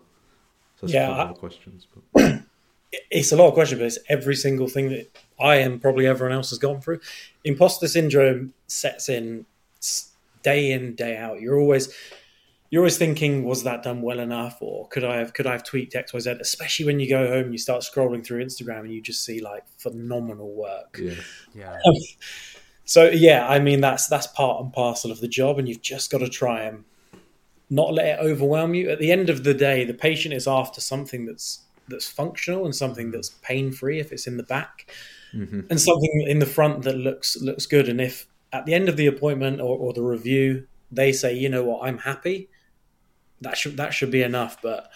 [0.81, 1.87] So yeah, of questions.
[2.13, 2.43] But.
[3.11, 6.35] it's a lot of questions, but it's every single thing that I and probably everyone
[6.35, 7.01] else has gone through.
[7.45, 9.47] Imposter syndrome sets in
[10.43, 11.41] day in day out.
[11.41, 11.95] You're always
[12.75, 15.63] you're always thinking, was that done well enough, or could I have could I have
[15.63, 16.31] tweaked X Y Z?
[16.41, 19.39] Especially when you go home, and you start scrolling through Instagram, and you just see
[19.39, 20.99] like phenomenal work.
[21.01, 21.15] Yeah,
[21.55, 21.79] yeah.
[21.87, 21.95] Um,
[22.85, 26.11] so yeah, I mean that's that's part and parcel of the job, and you've just
[26.11, 26.83] got to try and
[27.71, 28.91] not let it overwhelm you.
[28.91, 32.75] At the end of the day, the patient is after something that's that's functional and
[32.75, 34.91] something that's pain free if it's in the back,
[35.33, 35.61] mm-hmm.
[35.71, 37.89] and something in the front that looks looks good.
[37.89, 41.49] And if at the end of the appointment or, or the review they say, you
[41.49, 42.49] know what, I'm happy,
[43.41, 44.61] that should that should be enough.
[44.63, 44.91] But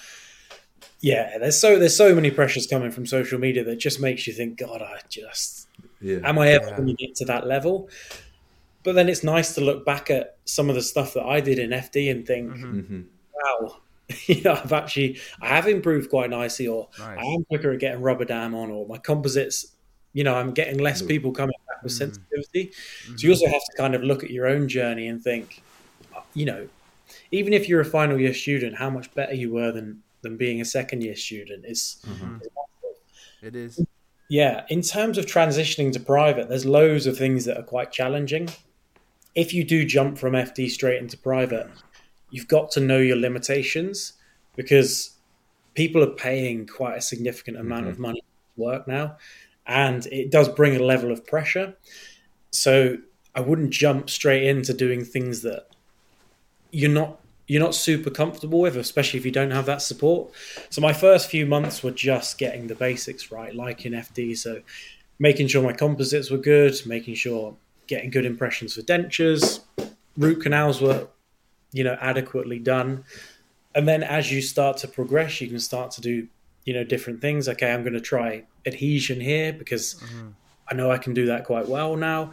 [1.01, 4.33] yeah, there's so there's so many pressures coming from social media that just makes you
[4.33, 5.69] think, God, I just
[6.01, 6.19] yeah.
[6.25, 6.77] am I ever yeah.
[6.77, 7.89] going to get to that level?
[8.83, 11.59] But then it's nice to look back at some of the stuff that I did
[11.59, 12.79] in FD and think, mm-hmm.
[12.79, 13.01] mm-hmm.
[13.35, 13.77] wow,
[14.27, 17.19] you know, I've actually I have improved quite nicely, or nice.
[17.19, 19.73] I am quicker at getting rubber dam on, or my composites.
[20.15, 22.13] You know, I'm getting less people coming back with mm-hmm.
[22.13, 22.73] sensitivity.
[22.73, 23.17] Mm-hmm.
[23.17, 25.63] So you also have to kind of look at your own journey and think,
[26.35, 26.69] you know,
[27.31, 30.61] even if you're a final year student, how much better you were than than being
[30.61, 32.03] a second year student is.
[32.07, 32.37] Mm-hmm.
[33.43, 33.85] It is.
[34.29, 38.49] Yeah, in terms of transitioning to private, there's loads of things that are quite challenging.
[39.35, 41.71] If you do jump from FD straight into private,
[42.31, 44.15] you've got to know your limitations
[44.57, 45.17] because
[45.75, 47.93] people are paying quite a significant amount mm-hmm.
[47.93, 49.17] of money to work now,
[49.67, 51.75] and it does bring a level of pressure.
[52.51, 52.99] So
[53.35, 55.69] I wouldn't jump straight into doing things that
[56.71, 60.31] you're not you're not super comfortable with, especially if you don't have that support.
[60.69, 64.37] So my first few months were just getting the basics right, like in FD.
[64.37, 64.61] So
[65.19, 69.61] making sure my composites were good, making sure getting good impressions for dentures,
[70.19, 71.09] root canals were,
[71.73, 73.05] you know, adequately done.
[73.75, 76.29] And then as you start to progress, you can start to do,
[76.67, 77.49] you know, different things.
[77.49, 80.29] Okay, I'm going to try adhesion here because mm-hmm.
[80.71, 82.33] I know I can do that quite well now.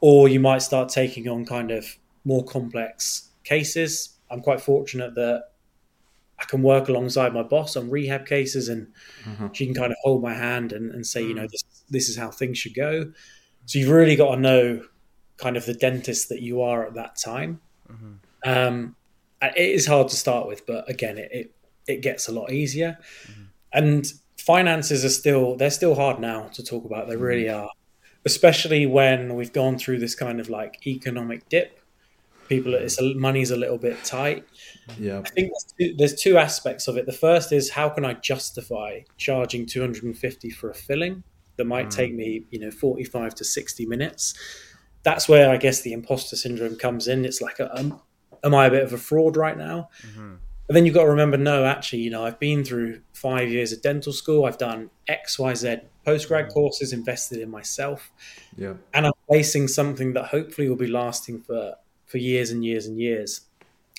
[0.00, 1.84] Or you might start taking on kind of
[2.24, 4.18] more complex cases.
[4.30, 5.52] I'm quite fortunate that
[6.42, 8.88] I can work alongside my boss on rehab cases, and
[9.24, 9.48] mm-hmm.
[9.52, 12.08] she can kind of hold my hand and, and say, mm you know, this this
[12.08, 13.12] is how things should go.
[13.66, 14.84] So you've really got to know
[15.36, 17.60] kind of the dentist that you are at that time.
[17.90, 18.12] Mm-hmm.
[18.44, 18.96] Um,
[19.42, 21.54] it is hard to start with, but again, it it,
[21.86, 22.98] it gets a lot easier.
[23.24, 23.42] Mm-hmm.
[23.72, 27.08] And finances are still they're still hard now to talk about.
[27.08, 27.64] They really mm-hmm.
[27.64, 27.70] are,
[28.24, 31.78] especially when we've gone through this kind of like economic dip
[32.52, 34.44] people it's a, money's a little bit tight
[34.98, 38.04] yeah i think there's two, there's two, aspects of it the first is how can
[38.04, 41.22] i justify charging 250 for a filling
[41.56, 41.96] that might mm.
[41.96, 44.34] take me you know 45 to 60 minutes
[45.02, 48.00] that's where i guess the imposter syndrome comes in it's like um,
[48.44, 50.34] am i a bit of a fraud right now mm-hmm.
[50.68, 53.72] But then you've got to remember, no, actually, you know, I've been through five years
[53.72, 54.44] of dental school.
[54.46, 56.52] I've done X, Y, Z postgrad mm.
[56.52, 58.10] courses, invested in myself.
[58.56, 58.74] Yeah.
[58.94, 61.74] And I'm facing something that hopefully will be lasting for
[62.12, 63.40] for years and years and years.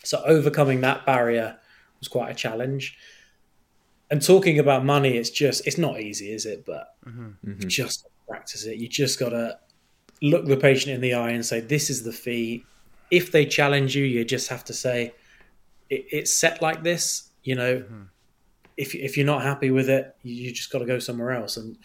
[0.04, 1.58] So overcoming that barrier
[2.00, 2.96] was quite a challenge.
[4.12, 6.64] And talking about money, it's just it's not easy, is it?
[6.64, 7.32] But mm-hmm.
[7.44, 7.68] you mm-hmm.
[7.68, 8.78] just practice it.
[8.78, 9.58] You just gotta
[10.22, 12.66] look the patient in the eye and say, "This is the fee."
[13.10, 15.16] If they challenge you, you just have to say,
[15.90, 18.04] it, "It's set like this." You know, mm-hmm.
[18.78, 21.58] if if you're not happy with it, you just got to go somewhere else.
[21.58, 21.76] And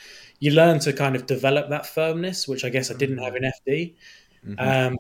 [0.40, 3.50] you learn to kind of develop that firmness, which I guess I didn't have in
[3.66, 3.94] FD.
[4.46, 4.58] Mm-hmm.
[4.58, 4.98] Um,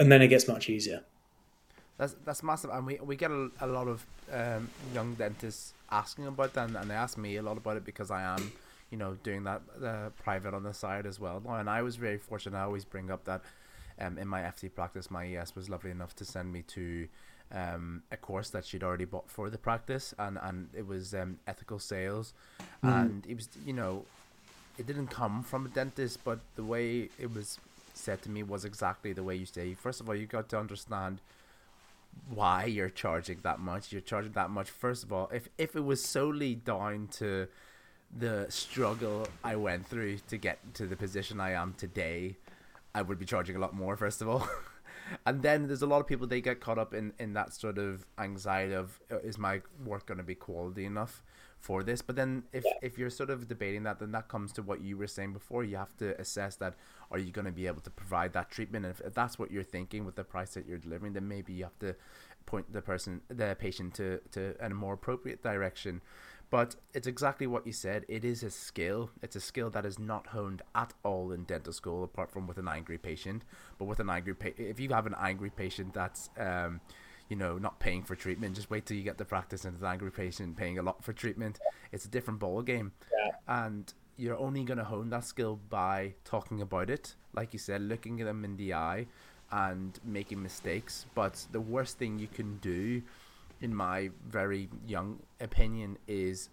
[0.00, 1.02] and then it gets much easier.
[1.98, 6.26] That's that's massive, and we we get a, a lot of um, young dentists asking
[6.26, 8.52] about that, and, and, they ask me a lot about it because I am,
[8.90, 11.42] you know, doing that uh, private on the side as well.
[11.46, 12.56] And I was very fortunate.
[12.56, 13.42] I always bring up that
[14.00, 17.08] um, in my FD practice, my ES was lovely enough to send me to
[17.52, 21.38] um, a course that she'd already bought for the practice, and and it was um,
[21.46, 22.32] ethical sales,
[22.82, 23.02] mm.
[23.02, 24.06] and it was you know,
[24.78, 27.58] it didn't come from a dentist, but the way it was
[28.00, 29.74] said to me was exactly the way you say.
[29.74, 31.20] First of all, you got to understand
[32.28, 33.92] why you're charging that much.
[33.92, 34.70] You're charging that much.
[34.70, 37.48] First of all, if if it was solely down to
[38.16, 42.36] the struggle I went through to get to the position I am today,
[42.94, 43.96] I would be charging a lot more.
[43.96, 44.48] First of all.
[45.26, 47.78] and then there's a lot of people they get caught up in in that sort
[47.78, 51.22] of anxiety of uh, is my work going to be quality enough
[51.60, 52.72] for this but then if yeah.
[52.82, 55.62] if you're sort of debating that then that comes to what you were saying before
[55.62, 56.74] you have to assess that
[57.10, 58.86] are you going to be able to provide that treatment?
[58.86, 61.64] And if that's what you're thinking with the price that you're delivering, then maybe you
[61.64, 61.96] have to
[62.46, 66.02] point the person, the patient, to to a more appropriate direction.
[66.50, 68.04] But it's exactly what you said.
[68.08, 69.10] It is a skill.
[69.22, 72.58] It's a skill that is not honed at all in dental school, apart from with
[72.58, 73.44] an angry patient.
[73.78, 76.80] But with an angry patient, if you have an angry patient that's, um,
[77.30, 79.86] you know, not paying for treatment, just wait till you get the practice and the
[79.86, 81.60] angry patient paying a lot for treatment.
[81.92, 82.92] It's a different ball game.
[83.10, 83.30] Yeah.
[83.64, 87.82] And you're only going to hone that skill by talking about it, like you said,
[87.82, 89.06] looking at them in the eye
[89.52, 91.06] and making mistakes.
[91.14, 93.00] But the worst thing you can do,
[93.60, 96.50] in my very young opinion, is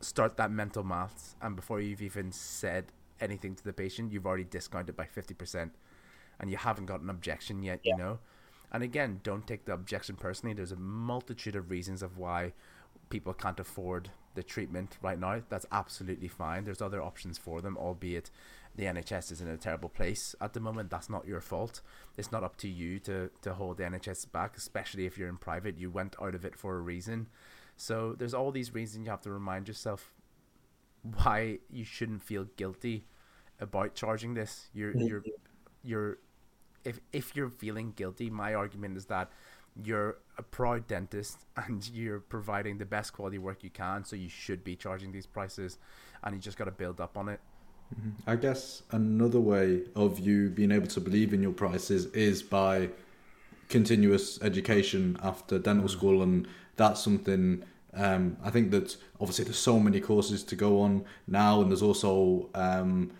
[0.00, 1.36] start that mental maths.
[1.42, 2.86] And before you've even said
[3.20, 5.70] anything to the patient, you've already discounted by 50%.
[6.40, 7.92] And you haven't got an objection yet, yeah.
[7.92, 8.18] you know?
[8.72, 10.54] And again, don't take the objection personally.
[10.54, 12.52] There's a multitude of reasons of why
[13.08, 15.40] people can't afford the treatment right now.
[15.48, 16.64] That's absolutely fine.
[16.64, 18.30] There's other options for them, albeit
[18.74, 20.90] the NHS is in a terrible place at the moment.
[20.90, 21.80] That's not your fault.
[22.18, 25.38] It's not up to you to, to hold the NHS back, especially if you're in
[25.38, 25.78] private.
[25.78, 27.28] You went out of it for a reason.
[27.76, 30.12] So there's all these reasons you have to remind yourself
[31.02, 33.06] why you shouldn't feel guilty
[33.60, 34.68] about charging this.
[34.74, 35.06] You're Mm-hmm.
[35.06, 35.22] you're
[35.84, 36.18] you're
[36.86, 39.30] if if you're feeling guilty, my argument is that
[39.84, 44.28] you're a proud dentist and you're providing the best quality work you can, so you
[44.28, 45.78] should be charging these prices,
[46.22, 47.40] and you just got to build up on it.
[48.26, 52.88] I guess another way of you being able to believe in your prices is by
[53.68, 57.62] continuous education after dental school, and that's something.
[57.94, 61.82] Um, I think that obviously there's so many courses to go on now, and there's
[61.82, 63.12] also um,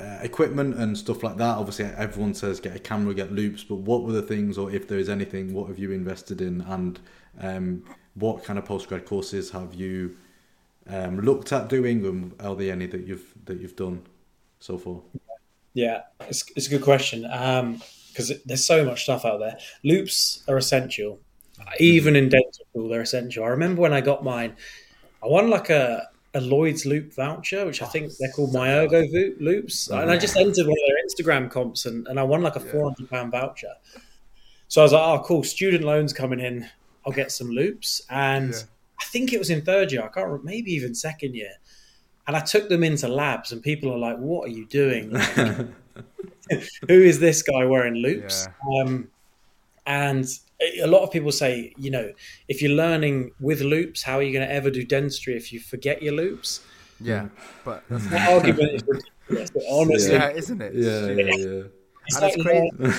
[0.00, 1.58] uh, equipment and stuff like that.
[1.58, 4.88] Obviously, everyone says get a camera, get loupes, but what were the things, or if
[4.88, 6.98] there is anything, what have you invested in, and
[7.40, 7.84] um,
[8.14, 10.16] what kind of postgrad courses have you
[10.88, 14.02] um, looked at doing, and are there any that you've that you've done
[14.58, 15.00] so far?
[15.74, 19.56] Yeah, it's, it's a good question because there's so much stuff out there.
[19.84, 21.20] Loupes are essential,
[21.78, 22.88] even in dental school.
[22.88, 23.44] They're essential.
[23.44, 24.56] I remember when I got mine,
[25.22, 29.88] I won like a, a Lloyd's Loop voucher, which I think they're called Myogo Loops,
[29.88, 32.60] and I just entered one of their Instagram comps, and, and I won like a
[32.60, 33.72] hundred pound voucher.
[34.68, 36.68] So I was like, oh, cool, student loans coming in.
[37.04, 38.60] I'll get some loupes, and Yeah.
[39.00, 40.02] I think it was in third year.
[40.02, 41.52] I can't remember, maybe even second year.
[42.26, 45.12] And I took them into labs, and people are like, "What are you doing?
[46.50, 48.46] Like, who is this guy wearing loupes?"
[48.80, 49.08] Um,
[49.86, 50.26] and
[50.82, 52.12] a lot of people say, you know,
[52.48, 55.60] if you're learning with loupes, how are you going to ever do dentistry if you
[55.60, 56.60] forget your loupes?
[57.00, 57.28] Yeah,
[57.64, 59.50] but that's, That argument is ridiculous.
[59.54, 60.74] but Honestly, yeah, isn't it?
[60.74, 61.62] Yeah, yeah, yeah.
[62.06, 62.70] it's like it's crazy.
[62.78, 62.98] learning-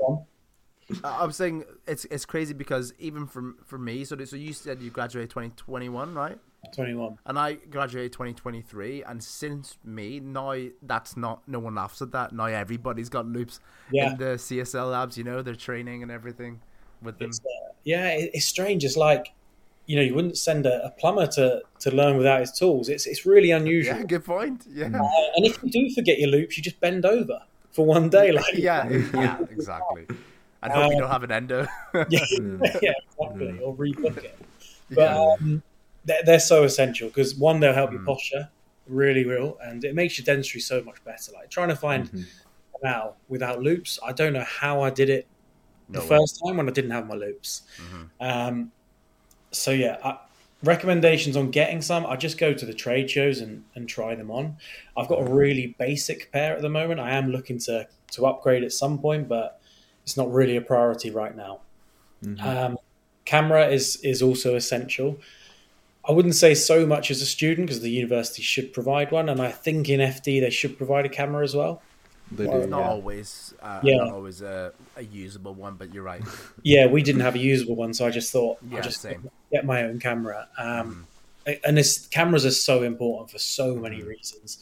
[1.04, 4.80] I- I'm saying it's it's crazy because even for for me, so so you said
[4.82, 6.38] you graduated 2021, right?
[6.74, 7.16] 21.
[7.26, 12.32] And I graduated 2023, and since me, now that's not no one laughs at that.
[12.32, 14.12] Now everybody's got loupes Yeah.
[14.12, 15.16] in the CSL labs.
[15.16, 16.60] You know, they're training and everything
[17.02, 17.28] with them.
[17.28, 18.84] It's, uh, yeah, it, it's strange.
[18.84, 19.32] It's like,
[19.86, 22.88] you know, you wouldn't send a, a plumber to, to learn without his tools.
[22.88, 23.96] It's it's really unusual.
[23.96, 24.64] Yeah, good point.
[24.68, 27.40] Yeah, Uh, and if you do forget your loupes, you just bend over
[27.72, 28.32] for one day.
[28.32, 30.06] Like, yeah, yeah, exactly.
[30.62, 31.66] And hope you don't have an endo.
[31.94, 32.24] yeah,
[32.82, 34.38] yeah, exactly, or rebook it.
[34.90, 35.62] But um,
[36.04, 38.48] they're, they're so essential because one, they'll help your posture,
[38.86, 41.32] really will, and it makes your dentistry so much better.
[41.32, 42.26] Like trying to find
[42.82, 45.26] now without loupes, I don't know how I did it
[45.92, 46.06] the way.
[46.06, 47.62] first time when I didn't have my loupes.
[48.20, 48.72] Um,
[49.50, 50.18] so yeah, I,
[50.62, 52.06] recommendations on getting some.
[52.06, 54.56] I just go to the trade shows and, and try them on.
[54.96, 57.00] I've got a really basic pair at the moment.
[57.00, 59.60] I am looking to to upgrade at some point, but
[60.02, 61.60] it's not really a priority right now.
[62.40, 62.78] Um,
[63.24, 65.18] camera is is also essential.
[66.08, 69.40] I wouldn't say so much as a student because the university should provide one, and
[69.40, 71.82] I think in FD they should provide a camera as well.
[72.32, 72.66] They Well, do.
[72.68, 72.88] not Yeah.
[72.90, 73.96] always, uh, Yeah.
[73.96, 76.22] not always a, a usable one, but you're right.
[76.62, 79.28] Yeah, we didn't have a usable one, so I just thought Yeah, I'll just same.
[79.50, 80.48] get my own camera.
[80.58, 81.06] Um,
[81.64, 84.58] And this cameras are so important for so many reasons.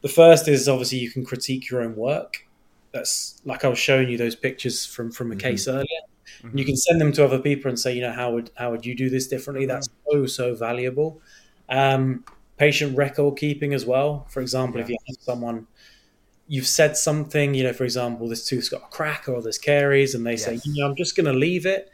[0.00, 2.46] The first is obviously you can critique your own work.
[2.92, 6.00] That's like I was showing you those pictures from from a case earlier.
[6.42, 8.70] And you can send them to other people and say, you know, how would how
[8.70, 9.66] would you do this differently?
[9.66, 11.20] That's so so valuable.
[11.68, 12.24] Um,
[12.56, 14.26] patient record keeping as well.
[14.30, 15.66] For example, if you have someone
[16.48, 20.14] you've said something, you know, for example, this tooth's got a crack or there's caries,
[20.14, 21.90] and they say, you know, I'm just going to leave it.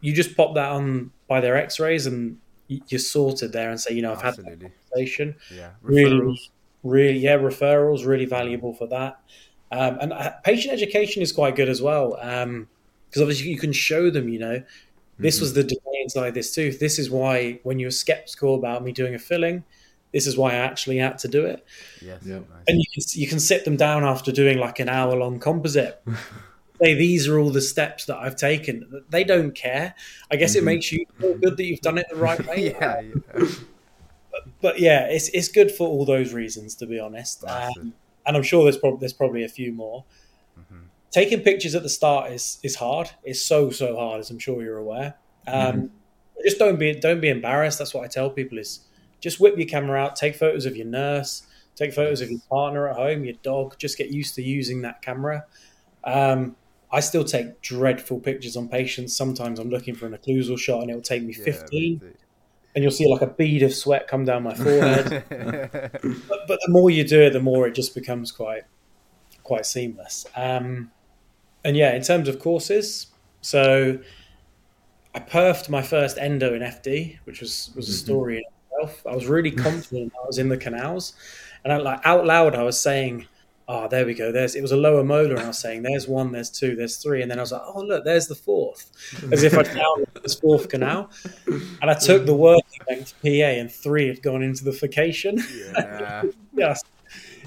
[0.00, 4.02] You just pop that on by their X-rays, and you're sorted there, and say, you
[4.02, 4.72] know, I've had that Absolutely.
[4.90, 5.36] conversation.
[5.54, 5.70] Yeah.
[5.82, 6.48] Really, Referrals.
[6.82, 9.20] really, yeah, referrals really valuable for that.
[9.72, 14.10] Um, and uh, patient education is quite good as well, because obviously you can show
[14.10, 14.62] them, you know,
[15.18, 16.80] this was the delay inside this tooth.
[16.80, 19.62] This is why when you were skeptical about me doing a filling,
[20.14, 21.66] this is why I actually had to do it.
[22.00, 22.22] Yes.
[22.24, 22.36] Yeah.
[22.36, 22.44] nice.
[22.68, 26.00] And you can you can sit them down after doing like an hour long composite.
[26.82, 29.04] Say these are all the steps that I've taken.
[29.10, 29.94] They don't care.
[30.30, 32.72] I guess it makes you feel good that you've done it the right way.
[32.80, 33.46] yeah, yeah.
[34.60, 37.44] But yeah, it's it's good for all those reasons, to be honest.
[37.46, 37.94] Um,
[38.26, 40.04] and I'm sure there's probably there's probably a few more.
[41.10, 43.10] Taking pictures at the start is is hard.
[43.22, 45.14] It's so so hard, as I'm sure you're aware.
[45.46, 45.90] Um,
[46.44, 47.78] Just don't be don't be embarrassed.
[47.78, 48.80] That's what I tell people: is
[49.24, 51.46] just whip your camera out, take photos of your nurse,
[51.76, 53.74] take photos of your partner at home, your dog.
[53.78, 55.46] Just get used to using that camera.
[56.04, 56.56] Um,
[56.92, 59.16] I still take dreadful pictures on patients.
[59.16, 62.14] Sometimes I'm looking for an occlusal shot, and it'll take me 15 that's
[62.74, 65.24] and you'll see like a bead of sweat come down my forehead.
[65.30, 68.64] but, but the more you do it, the more it just becomes quite
[69.42, 70.26] quite seamless.
[70.36, 70.90] Um,
[71.64, 73.06] and yeah, in terms of courses,
[73.40, 73.98] So
[75.14, 78.44] I perfed my first endo in FD, which was was a story
[79.06, 81.14] I was really confident I was in the canals,
[81.64, 83.26] and I, like out loud, I was saying,
[83.68, 84.32] "Oh, there we go.
[84.32, 86.96] There's." It was a lower molar, and I was saying, "There's one, there's two, there's
[86.96, 87.22] three.
[87.22, 88.90] and then I was like, "Oh, look, there's the fourth,
[89.32, 91.10] as if I'd found this fourth canal.
[91.80, 95.38] And I took the working length PA, and three had gone into the furcation.
[95.72, 96.24] Yeah.
[96.54, 96.82] yes,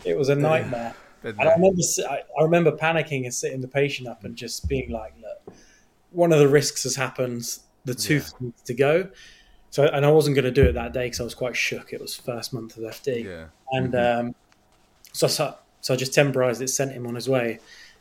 [0.05, 0.95] it was a nightmare.
[1.23, 4.89] And I remember, I I remember panicking and sitting the patient up and just being
[4.91, 5.55] like, "Look,
[6.11, 7.59] one of the risks has happened.
[7.85, 9.09] The tooth needs to go."
[9.77, 11.93] So, and I wasn't going to do it that day because I was quite shook.
[11.93, 13.45] It was first month of FD, Yeah.
[13.73, 14.35] and um,
[15.13, 17.59] so, so so I just temporized it, sent him on his way.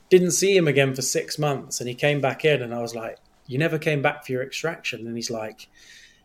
[0.08, 2.94] Didn't see him again for six months, and he came back in, and I was
[2.94, 5.68] like, "You never came back for your extraction," and he's like.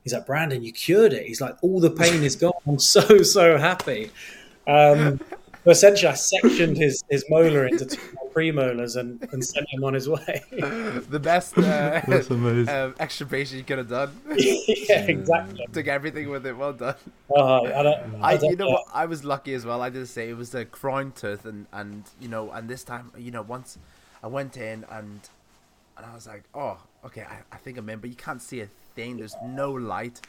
[0.06, 1.28] He's like, Brandon, you cured it.
[1.28, 2.54] He's like, all the pain is gone.
[2.66, 4.10] I'm so, so happy.
[4.66, 5.20] Um,
[5.68, 8.02] essentially, I sectioned his, his molar into two
[8.34, 10.44] premolars and, and sent him on his way.
[10.52, 12.70] the best uh, That's amazing.
[12.76, 14.20] um, extirpation you could have done.
[14.36, 15.68] yeah, exactly.
[15.72, 16.56] Took everything with it.
[16.58, 16.96] Well done.
[17.30, 18.72] Uh, I don't, I I, don't you know know.
[18.72, 18.86] what?
[18.94, 19.82] I was lucky as well.
[19.82, 23.12] I did say it was the crown tooth, and and you know, and this time,
[23.18, 23.78] you know, once
[24.24, 25.20] I went in and
[25.98, 28.62] and I was like, oh, okay, I, I think I'm in, but you can't see
[28.62, 29.18] a thing.
[29.18, 30.22] There's no light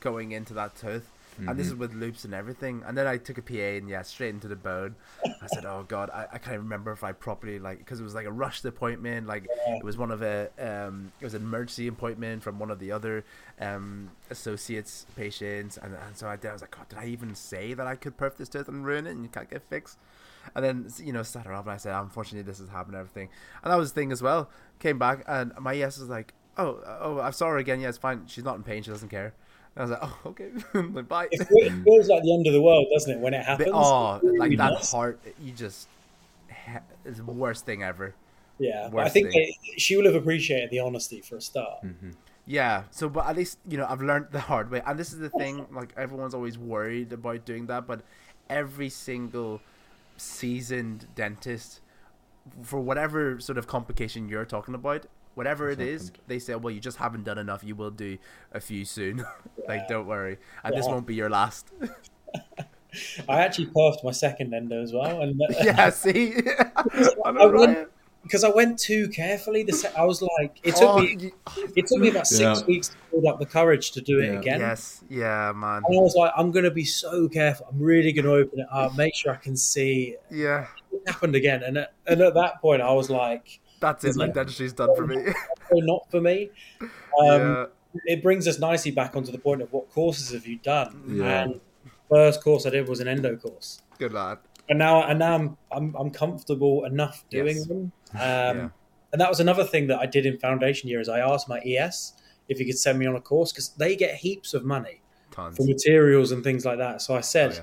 [0.00, 1.10] going into that tooth.
[1.46, 2.82] And this is with loupes and everything.
[2.86, 4.96] And then I took a PA and yeah, straight into the bone.
[5.24, 8.14] I said, "Oh God, I, I can't remember if I properly like because it was
[8.14, 9.26] like a rushed appointment.
[9.26, 12.78] Like it was one of a um, it was an emergency appointment from one of
[12.78, 13.24] the other
[13.60, 15.76] um associates patients.
[15.76, 16.48] And, and so I did.
[16.48, 18.84] I was like, God, did I even say that I could perf this tooth and
[18.84, 19.98] ruin it and you can't get fixed?
[20.54, 22.94] And then you know sat her up and I said, unfortunately, this has happened.
[22.94, 23.28] and Everything,
[23.62, 24.48] and that was the thing as well.
[24.78, 27.80] Came back and my yes was like, oh, oh, I saw her again.
[27.80, 28.24] Yeah, it's fine.
[28.26, 28.82] She's not in pain.
[28.82, 29.34] She doesn't care.
[29.78, 31.28] I was like, oh, okay, like, bye.
[31.30, 33.70] It feels like the end of the world, doesn't it, when it happens?
[33.70, 34.90] But, oh, really like that does.
[34.90, 35.88] heart, you just
[37.04, 38.14] it's the worst thing ever.
[38.58, 41.84] Yeah, I think that she will have appreciated the honesty for a start.
[41.84, 42.10] Mm-hmm.
[42.46, 42.84] Yeah.
[42.90, 45.30] So, but at least you know I've learned the hard way, and this is the
[45.30, 45.66] thing.
[45.70, 48.02] Like everyone's always worried about doing that, but
[48.50, 49.60] every single
[50.16, 51.80] seasoned dentist,
[52.62, 55.06] for whatever sort of complication you're talking about,
[55.38, 56.24] whatever it is, happened.
[56.26, 57.62] they say, "Well, you just haven't done enough.
[57.64, 58.18] You will do
[58.52, 59.18] a few soon.
[59.18, 59.24] Yeah.
[59.70, 61.70] like, don't worry, and this won't be your last."
[63.28, 65.90] I actually perfed my second endo as well, and uh, yeah.
[65.90, 67.88] See, I I went-
[68.24, 71.32] because I went too carefully, the se- I was like, it took Oh, me,
[71.76, 72.66] it took me about six Yeah.
[72.66, 74.38] weeks to build up the courage to do it Yeah.
[74.40, 74.60] again.
[74.60, 75.02] Yes.
[75.08, 75.82] Yeah, man.
[75.86, 77.66] And I was like, I'm going to be so careful.
[77.70, 80.16] I'm really going to open it up, make sure I can see.
[80.30, 80.66] Yeah.
[80.92, 84.16] It happened again, and at, and at that point, I was like, That's it.
[84.16, 85.16] Like dentistry's done for me.
[85.72, 86.50] oh, not for me.
[87.20, 87.66] Um, yeah.
[88.04, 91.02] It brings us nicely back onto the point of what courses have you done?
[91.08, 91.42] Yeah.
[91.42, 91.60] And
[92.08, 93.82] first course I did was an endo course.
[93.98, 94.38] Good lad.
[94.68, 97.66] and now and now I'm I'm, I'm comfortable enough doing Yes.
[97.66, 97.92] them.
[98.12, 98.68] Um, Yeah.
[99.12, 101.58] And that was another thing that I did in foundation year is I asked my
[101.60, 102.12] ES
[102.48, 105.00] if he could send me on a course because they get heaps of money
[105.32, 105.56] Tons.
[105.56, 107.02] for materials and things like that.
[107.02, 107.60] So I said, Oh, yeah.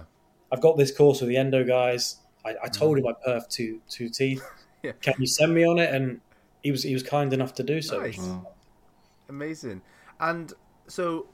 [0.51, 2.17] I've got this course with the endo guys.
[2.43, 4.43] I, I told him I perf two two teeth.
[4.85, 4.91] Yeah.
[5.01, 5.93] Can you send me on it?
[5.93, 6.21] And
[6.61, 7.99] he was he was kind enough to do so.
[7.99, 8.19] Nice.
[8.19, 8.47] Wow.
[9.29, 9.81] Amazing.
[10.19, 10.53] And
[10.87, 11.27] so,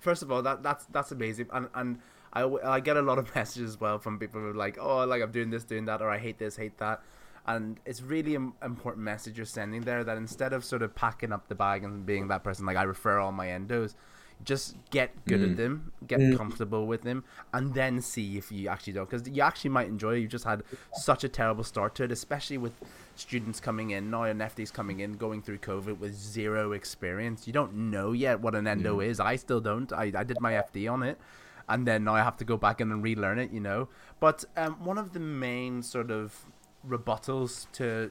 [0.00, 1.46] first of all, that that's that's amazing.
[1.52, 1.98] And and
[2.32, 4.78] I, w- I get a lot of messages as well from people who are like,
[4.80, 7.02] oh, like I'm doing this, doing that, or I hate this, hate that.
[7.46, 11.32] And it's really an important message you're sending there that instead of sort of packing
[11.32, 13.94] up the bag and being that person, like I refer all my endos,
[14.44, 16.36] just get good at them, get Mm.
[16.36, 19.08] comfortable with them, and then see if you actually don't.
[19.08, 20.20] Because you actually might enjoy it.
[20.20, 20.62] You just had
[20.94, 22.72] such a terrible start to it, especially with
[23.16, 27.46] students coming in now and FDs coming in, going through COVID with zero experience.
[27.46, 29.20] You don't know yet what an endo is.
[29.20, 29.92] I still don't.
[29.92, 31.18] I, I did my FD on it.
[31.68, 33.88] And then now I have to go back in and relearn it, you know.
[34.18, 36.44] But um, one of the main sort of
[36.88, 38.10] rebuttals to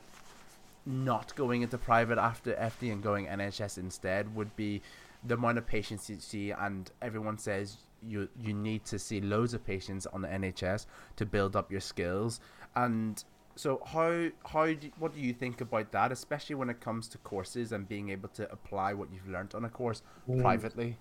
[0.85, 4.81] not going into private after FD and going NHS instead would be
[5.23, 9.53] the amount of patients you see, and everyone says you you need to see loads
[9.53, 10.85] of patients on the NHS
[11.17, 12.39] to build up your skills.
[12.75, 13.23] And
[13.55, 17.17] so, how how do, what do you think about that, especially when it comes to
[17.19, 20.01] courses and being able to apply what you've learnt on a course
[20.37, 20.97] privately?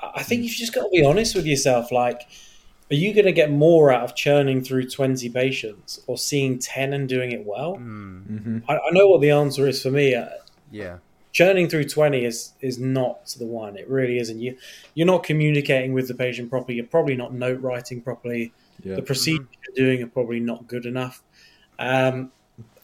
[0.00, 1.90] I I think you've just got to be honest with yourself.
[1.90, 2.22] Like,
[2.90, 6.92] are you going to get more out of churning through 20 patients or seeing 10
[6.92, 7.76] and doing it well?
[7.76, 10.14] hmm I, I know what the answer is for me.
[10.14, 10.28] Uh,
[10.70, 10.98] Yeah,
[11.36, 13.76] churning through 20 is is not the one.
[13.76, 14.40] It really isn't.
[14.40, 14.56] You,
[14.94, 16.76] you're not communicating with the patient properly.
[16.76, 18.54] You're probably not note writing properly.
[18.82, 18.94] Yeah.
[18.94, 21.22] The procedures you're doing are probably not good enough.
[21.78, 22.32] Um,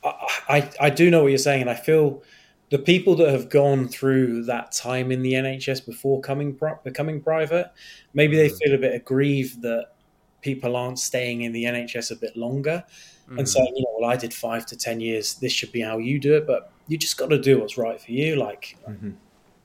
[0.04, 0.12] I,
[0.50, 2.22] I, I do know what you're saying, and I feel
[2.68, 7.22] the people that have gone through that time in the NHS before coming pri- becoming
[7.22, 7.72] private,
[8.12, 9.94] maybe they feel a bit aggrieved that
[10.42, 12.84] people aren't staying in the NHS a bit longer.
[13.28, 13.48] And mm.
[13.48, 15.34] saying, you know, well, I did five to ten years.
[15.34, 18.00] This should be how you do it, but you just got to do what's right
[18.00, 18.36] for you.
[18.36, 19.10] Like, mm-hmm.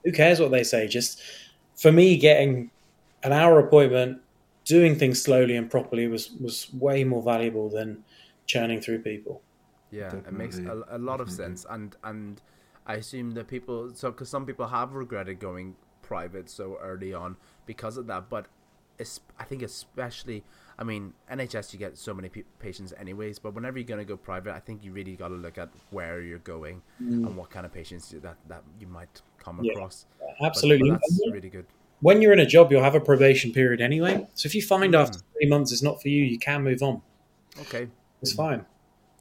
[0.04, 0.88] who cares what they say?
[0.88, 1.22] Just
[1.76, 2.72] for me, getting
[3.24, 4.22] an hour appointment,
[4.66, 8.04] doing things slowly and properly was was way more valuable than
[8.46, 9.42] churning through people.
[9.92, 11.56] Yeah, it makes a, a lot of definitely.
[11.58, 12.42] sense, and and
[12.86, 17.36] I assume that people so because some people have regretted going private so early on
[17.66, 18.48] because of that, but
[19.00, 20.44] es- I think especially.
[20.80, 24.16] I mean, NHS you get so many pe- patients anyways, but whenever you're gonna go
[24.16, 27.66] private, I think you really got to look at where you're going and what kind
[27.66, 29.66] of patients that that you might come Mm.
[29.66, 30.06] Yeah, across.
[30.42, 30.92] Absolutely.
[30.92, 31.66] but that's really good.
[32.02, 34.28] when you're in a job, you'll have a probation period anyway.
[34.36, 35.00] So if you find Mm.
[35.02, 37.02] after three months it's not for you, you can move on.
[37.62, 37.88] Okay,
[38.22, 38.64] It's fine.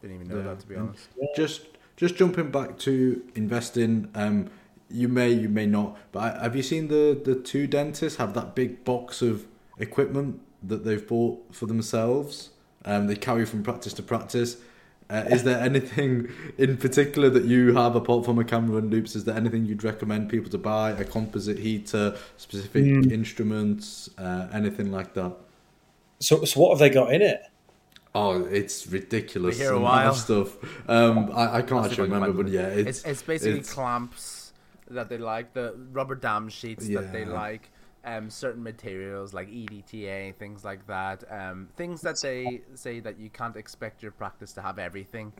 [0.02, 1.08] didn't even know Yeah, that to be and honest.
[1.34, 4.10] Just just jumping back to investing.
[4.14, 4.50] Um,
[4.90, 8.34] you may you may not, but I- have you seen the the two dentists have
[8.34, 9.46] that big box of
[9.78, 12.50] equipment that they've bought for themselves?
[12.84, 14.56] Um, they carry from practice to practice.
[15.08, 16.28] Uh, is there anything
[16.58, 19.14] in particular that you have apart from a camera and loupes?
[19.14, 20.90] Is there anything you'd recommend people to buy?
[20.90, 23.12] A composite heater, specific Mm.
[23.12, 25.32] instruments, uh, anything like that?
[26.18, 27.40] So, so what have they got in it?
[28.14, 29.56] Oh, it's ridiculous.
[29.58, 30.14] We hear a while.
[30.14, 30.56] stuff.
[30.88, 33.22] Um, I, I can't I'll see if I actually remember, but yeah, it's It's, it's
[33.22, 34.52] basically it's- clamps
[34.90, 37.70] that they like, the rubber dam sheets that they like,
[38.06, 43.28] um, certain materials like EDTA, things like that, um, things that they say that you
[43.28, 45.32] can't expect your practice to have everything.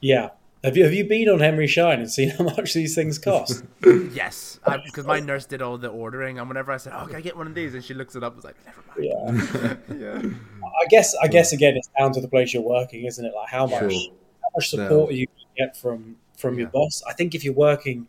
[0.00, 0.30] Yeah.
[0.62, 3.64] Have you have you been on Henry Schein and seen how much these things cost?
[4.12, 7.20] Yes, because my nurse did all the ordering, and whenever I said, "Oh, can I
[7.22, 10.20] get one of these?" and she looks it up, it's like, "Never mind." yeah.
[10.22, 10.30] Yeah,
[10.62, 13.32] I guess I guess again it's down to the place you're working, isn't it?
[13.34, 14.12] Like how much Sure.
[14.42, 17.02] how much support you get from from your boss.
[17.08, 18.06] I think if you're working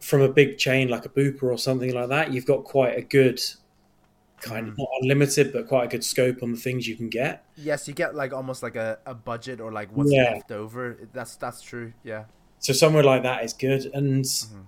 [0.00, 3.02] from a big chain like a Bupa or something like that, you've got quite a
[3.02, 3.40] good
[4.40, 7.44] kind of not unlimited, but quite a good scope on the things you can get.
[7.56, 10.32] yes, you get like almost like a, a budget or like what's Yeah.
[10.34, 10.96] left over.
[11.12, 11.92] That's that's true.
[12.04, 12.24] Yeah,
[12.58, 13.90] So somewhere like that is good.
[13.94, 14.60] And Mm-hmm.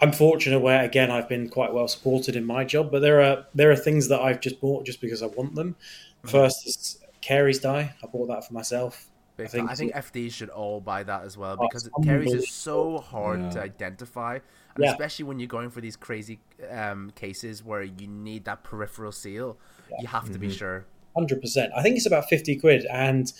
[0.00, 3.46] I'm fortunate where again I've been quite well supported in my job, but there are
[3.54, 5.76] there are things that I've just bought just because I want them.
[6.24, 6.28] Mm-hmm.
[6.28, 7.94] First is caries dye.
[8.02, 9.06] I bought that for myself.
[9.36, 9.68] Big I think time.
[9.70, 12.98] I think FDs should all buy that as well Oh, because it's caries is so
[12.98, 13.50] hard Yeah.
[13.50, 14.38] to identify,
[14.74, 14.90] and Yeah.
[14.90, 16.38] especially when you're going for these crazy
[16.70, 19.58] um, cases where you need that peripheral seal,
[19.98, 20.52] you have to be Mm-hmm.
[20.58, 20.86] sure.
[21.16, 21.72] Hundred percent.
[21.76, 23.32] I think it's about fifty quid, and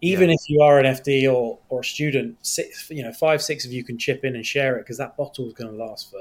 [0.00, 3.64] even if you are an FD or, or a student, six, you know, five six
[3.64, 6.10] of you can chip in and share it because that bottle is going to last
[6.10, 6.20] for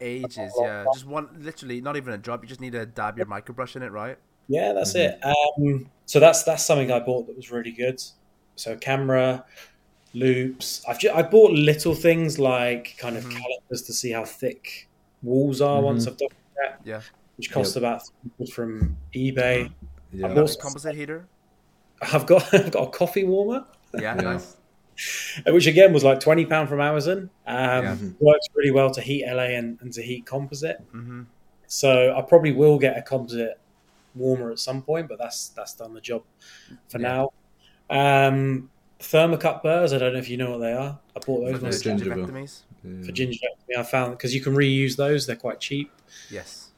[0.00, 0.86] Ages, yeah.
[0.92, 2.42] Just one, literally, not even a drop.
[2.42, 4.16] You just need to dab your microbrush in it, right?
[4.48, 5.18] yeah, that's it.
[5.22, 8.00] Um, so that's that's something I bought that was really good.
[8.58, 9.44] So camera,
[10.14, 10.82] loupes.
[10.88, 14.88] I've ju- I bought little things like kind of calipers to see how thick
[15.22, 16.28] walls are once I've done
[16.60, 17.00] that, Yeah.
[17.36, 18.02] which cost about
[18.52, 19.70] from eBay.
[20.12, 20.26] yeah.
[20.26, 21.26] I've Got a composite heater.
[22.00, 23.64] I've got I've got a coffee warmer.
[23.94, 24.20] Yeah, Yeah.
[24.20, 24.56] nice.
[25.46, 27.30] which again was like twenty pound from Amazon.
[27.46, 27.96] Um, Yeah.
[28.20, 30.80] Works really well to heat LA and, and to heat composite.
[30.90, 31.22] hmm
[31.68, 33.60] So I probably will get a composite
[34.16, 36.22] warmer at some point, but that's that's done the job
[36.88, 37.08] for Yeah.
[37.08, 37.32] now.
[37.90, 38.70] Um,
[39.00, 39.92] thermocut burrs.
[39.92, 40.98] I don't know if you know what they are.
[41.16, 42.60] I bought those For ones ginger- gingivectomies.
[42.84, 43.02] Yeah.
[43.06, 43.78] for gingivitis.
[43.78, 45.90] I found because you can reuse those; they're quite cheap.
[46.30, 46.70] Yes.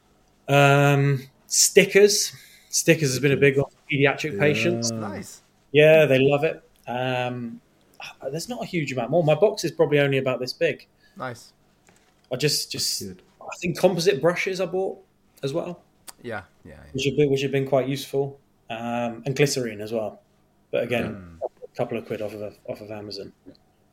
[0.49, 2.33] Um, stickers.
[2.71, 4.91] Stickers has been a big one for pediatric patients.
[4.93, 4.99] Yeah.
[5.01, 5.43] Nice.
[5.73, 6.63] Yeah, they love it.
[6.87, 7.61] Um,
[8.31, 9.23] there's not a huge amount more.
[9.25, 10.87] My box is probably only about this big.
[11.17, 11.53] Nice.
[12.33, 14.99] I just just I think composite brushes I bought
[15.43, 15.83] as well,
[16.23, 16.43] Yeah.
[16.65, 16.75] Yeah.
[16.93, 18.39] which have been which have been quite useful,
[18.71, 20.23] um, and glycerine as well.
[20.71, 23.33] But again, a couple of quid off of off of Amazon.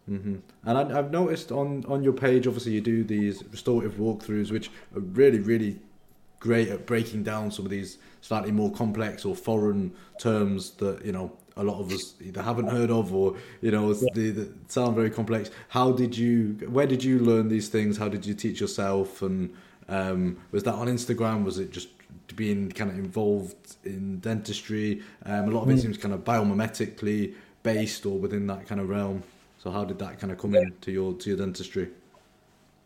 [0.07, 4.51] hmm And I, I've noticed on, on your page, obviously, you do these restorative walkthroughs,
[4.51, 5.79] which are really, really
[6.39, 11.11] great at breaking down some of these slightly more complex or foreign terms that you
[11.11, 14.95] know a lot of us either haven't heard of or you know they, they sound
[14.95, 15.49] very complex.
[15.69, 16.53] How did you?
[16.69, 17.97] Where did you learn these things?
[17.97, 19.21] How did you teach yourself?
[19.21, 19.53] And
[19.89, 21.43] um, was that on Instagram?
[21.43, 21.89] Was it just
[22.37, 25.03] being kind of involved in dentistry?
[25.25, 27.33] Um, a lot of it seems kind of biomimetically
[27.63, 29.23] based or within that kind of realm.
[29.57, 31.89] So how did that kind of come into your to your dentistry?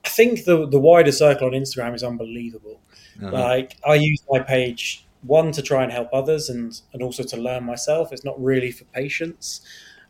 [0.04, 2.80] I think the the wider circle on Instagram is unbelievable.
[3.22, 3.32] Uh-huh.
[3.32, 7.38] Like I use my page one to try and help others, and and also to
[7.38, 8.12] learn myself.
[8.12, 9.62] It's not really for patients.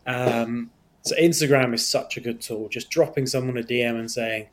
[0.08, 0.72] Um,
[1.02, 2.70] so Instagram is such a good tool.
[2.70, 4.48] Just dropping someone a DM and saying,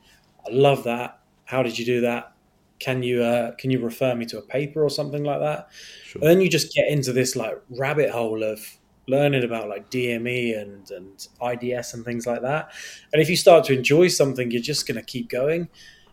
[0.47, 1.21] "I love that.
[1.45, 2.33] How did you do that?
[2.79, 5.69] Can you uh, can you refer me to a paper or something like that?"
[6.05, 6.21] Sure.
[6.23, 8.61] And then you just get into this like rabbit hole of
[9.09, 12.71] learning about like DME and and IDS and things like that.
[13.13, 15.69] And if you start to enjoy something, you're just going to keep going.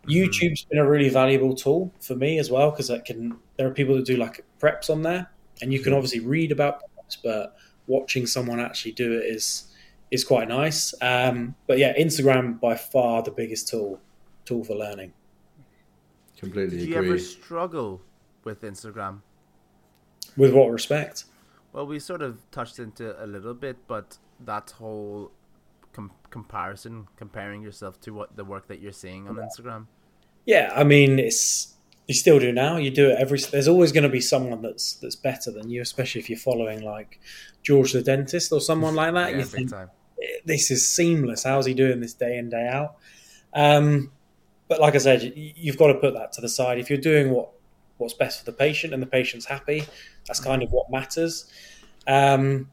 [0.08, 3.36] YouTube's been a really valuable tool for me as well because I can.
[3.56, 6.80] There are people that do like preps on there, and you can obviously read about
[6.80, 7.56] preps, but
[7.86, 9.72] watching someone actually do it is
[10.10, 10.94] is quite nice.
[11.00, 14.00] Um, but yeah, Instagram by far the biggest tool
[14.44, 15.12] tool for learning.
[16.36, 17.08] Completely Did you agree.
[17.08, 18.00] ever struggle
[18.44, 19.20] with Instagram?
[20.36, 21.24] With what respect?
[21.72, 25.30] Well, we sort of touched into a little bit, but that whole
[25.92, 29.86] com- comparison, comparing yourself to what the work that you're seeing on Instagram.
[30.44, 31.74] Yeah, I mean it's
[32.06, 32.76] you still do now.
[32.76, 33.38] You do it every.
[33.40, 36.82] There's always going to be someone that's that's better than you, especially if you're following
[36.82, 37.18] like
[37.62, 39.30] George the dentist or someone like that.
[39.32, 39.90] Yeah, you big think time.
[40.44, 41.42] this is seamless.
[41.44, 42.96] How's he doing this day in day out?
[43.52, 44.12] Um,
[44.68, 46.78] but like I said, you- you've got to put that to the side.
[46.78, 47.50] If you're doing what
[47.98, 49.84] what's best for the patient and the patient's happy,
[50.26, 51.46] that's kind of what matters.
[52.06, 52.68] Um,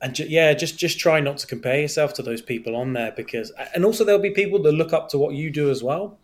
[0.00, 3.12] and ju- yeah, just just try not to compare yourself to those people on there
[3.16, 6.18] because, and also there'll be people that look up to what you do as well,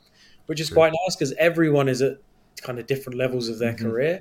[0.46, 2.18] which is quite nice because everyone is at
[2.60, 3.78] kind of different levels of their Mhm.
[3.78, 4.20] career.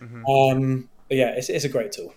[0.00, 0.24] Mhm.
[0.52, 2.12] Um, but yeah, it's, it's a great tool.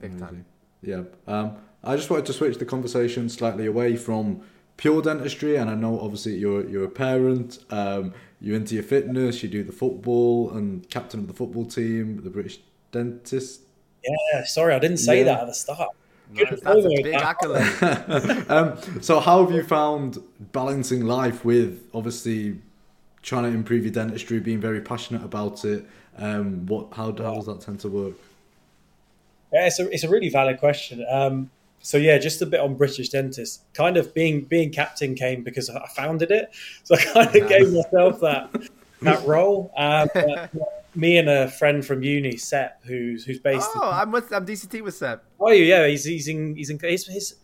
[0.00, 0.44] Big time.
[0.82, 1.04] Yeah.
[1.26, 4.42] Um, I just wanted to switch the conversation slightly away from
[4.76, 7.58] pure dentistry, and I know obviously you're you're a parent.
[7.70, 9.42] Um, you're into your fitness.
[9.42, 12.58] You do the football and captain of the football team, the British
[12.90, 13.60] dentist.
[14.04, 15.24] Yeah, sorry, I didn't say Yeah.
[15.24, 15.90] that at the start.
[16.34, 16.60] Good Nice.
[16.60, 18.46] That's a big accolade.
[18.50, 20.18] um, so how have you found
[20.52, 22.58] balancing life with obviously
[23.22, 25.84] trying to improve your dentistry, being very passionate about it?
[26.16, 28.14] Um, what how, how does that tend to work?
[29.52, 31.04] Yeah, it's a, it's a really valid question.
[31.10, 31.50] Um,
[31.82, 33.64] so yeah, just a bit on British dentists.
[33.74, 36.50] Kind of being being captain came because I founded it,
[36.84, 38.68] so I kind of gave myself that
[39.02, 39.72] that role.
[39.76, 40.08] Um,
[40.94, 43.68] me and a friend from uni, Sep, who's who's based.
[43.74, 47.06] oh, I'm with I'm DCT with in, oh yeah, he's he's in he's in his,
[47.06, 47.34] his.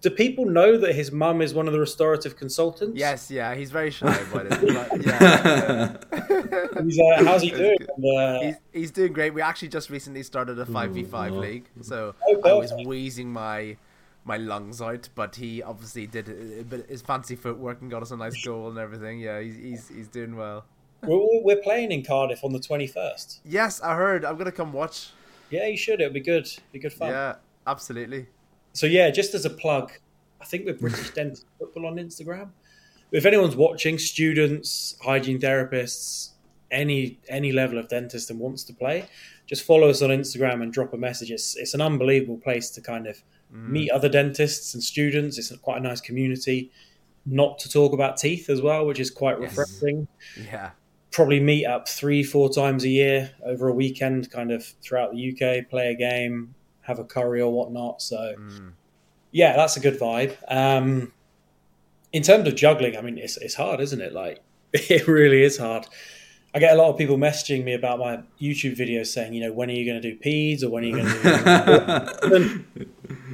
[0.00, 2.96] Do people know that his mum is one of the restorative consultants?
[2.98, 4.50] Yes, yeah, he's very shy about it.
[4.50, 7.76] But yeah, He's, uh, how's he doing?
[8.16, 9.34] uh, he's, he's doing great.
[9.34, 11.40] We actually just recently started a five v five wow.
[11.40, 13.76] league, so Oh, I was wheezing my
[14.24, 15.08] my lungs out.
[15.16, 18.68] But he obviously did a bit his fancy footwork and got us a nice goal
[18.68, 19.18] and everything.
[19.18, 20.64] Yeah, he's he's, he's doing well.
[21.02, 23.40] we're, we're playing in Cardiff on the twenty first.
[23.44, 24.24] Yes, I heard.
[24.24, 25.10] I'm gonna come watch.
[25.50, 26.00] Yeah, you should.
[26.00, 26.46] It'll be good.
[26.72, 27.08] Be good fun.
[27.08, 27.36] Yeah,
[27.66, 28.28] absolutely.
[28.78, 29.90] So yeah, just as a plug,
[30.40, 32.50] I think we're British Dentist Football on Instagram.
[33.10, 36.30] If anyone's watching, students, hygiene therapists,
[36.70, 39.06] any any level of dentist and wants to play,
[39.46, 41.32] just follow us on Instagram and drop a message.
[41.32, 43.16] It's it's an unbelievable place to kind of
[43.52, 43.68] Mm.
[43.70, 45.38] meet other dentists and students.
[45.38, 46.70] It's quite a nice community.
[47.24, 49.56] Not to talk about teeth as well, which is quite Yes.
[49.56, 50.06] refreshing.
[50.52, 50.70] Yeah,
[51.12, 55.18] Probably meet up three, four times a year over a weekend, kind of throughout the
[55.30, 56.54] UK, play a game,
[56.88, 58.02] have a curry or whatnot.
[58.02, 58.72] So Mm.
[59.30, 60.34] yeah, that's a good vibe.
[60.48, 61.12] Um,
[62.12, 64.12] in terms of juggling, I mean, it's it's hard, isn't it?
[64.12, 64.40] Like,
[64.72, 65.86] it really is hard.
[66.54, 69.52] I get a lot of people messaging me about my YouTube videos saying, you know,
[69.52, 72.64] when are you going to do peds or when are you going to do?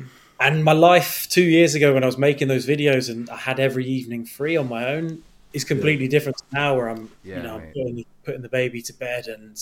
[0.40, 3.60] and my life two years ago when I was making those videos and I had
[3.60, 7.42] every evening free on my own is completely different to now where I'm, Yeah, you
[7.44, 9.56] know, I'm putting, putting the baby to bed and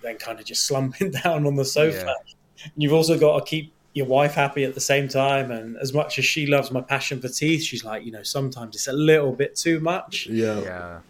[0.00, 2.06] then kind of just slumping down on the sofa.
[2.06, 2.34] Yeah.
[2.76, 5.50] You've also got to keep your wife happy at the same time.
[5.50, 8.74] And as much as she loves my passion for teeth, she's like, you know, sometimes
[8.74, 10.26] it's a little bit too much.
[10.26, 10.60] yeah.
[10.60, 11.00] yeah.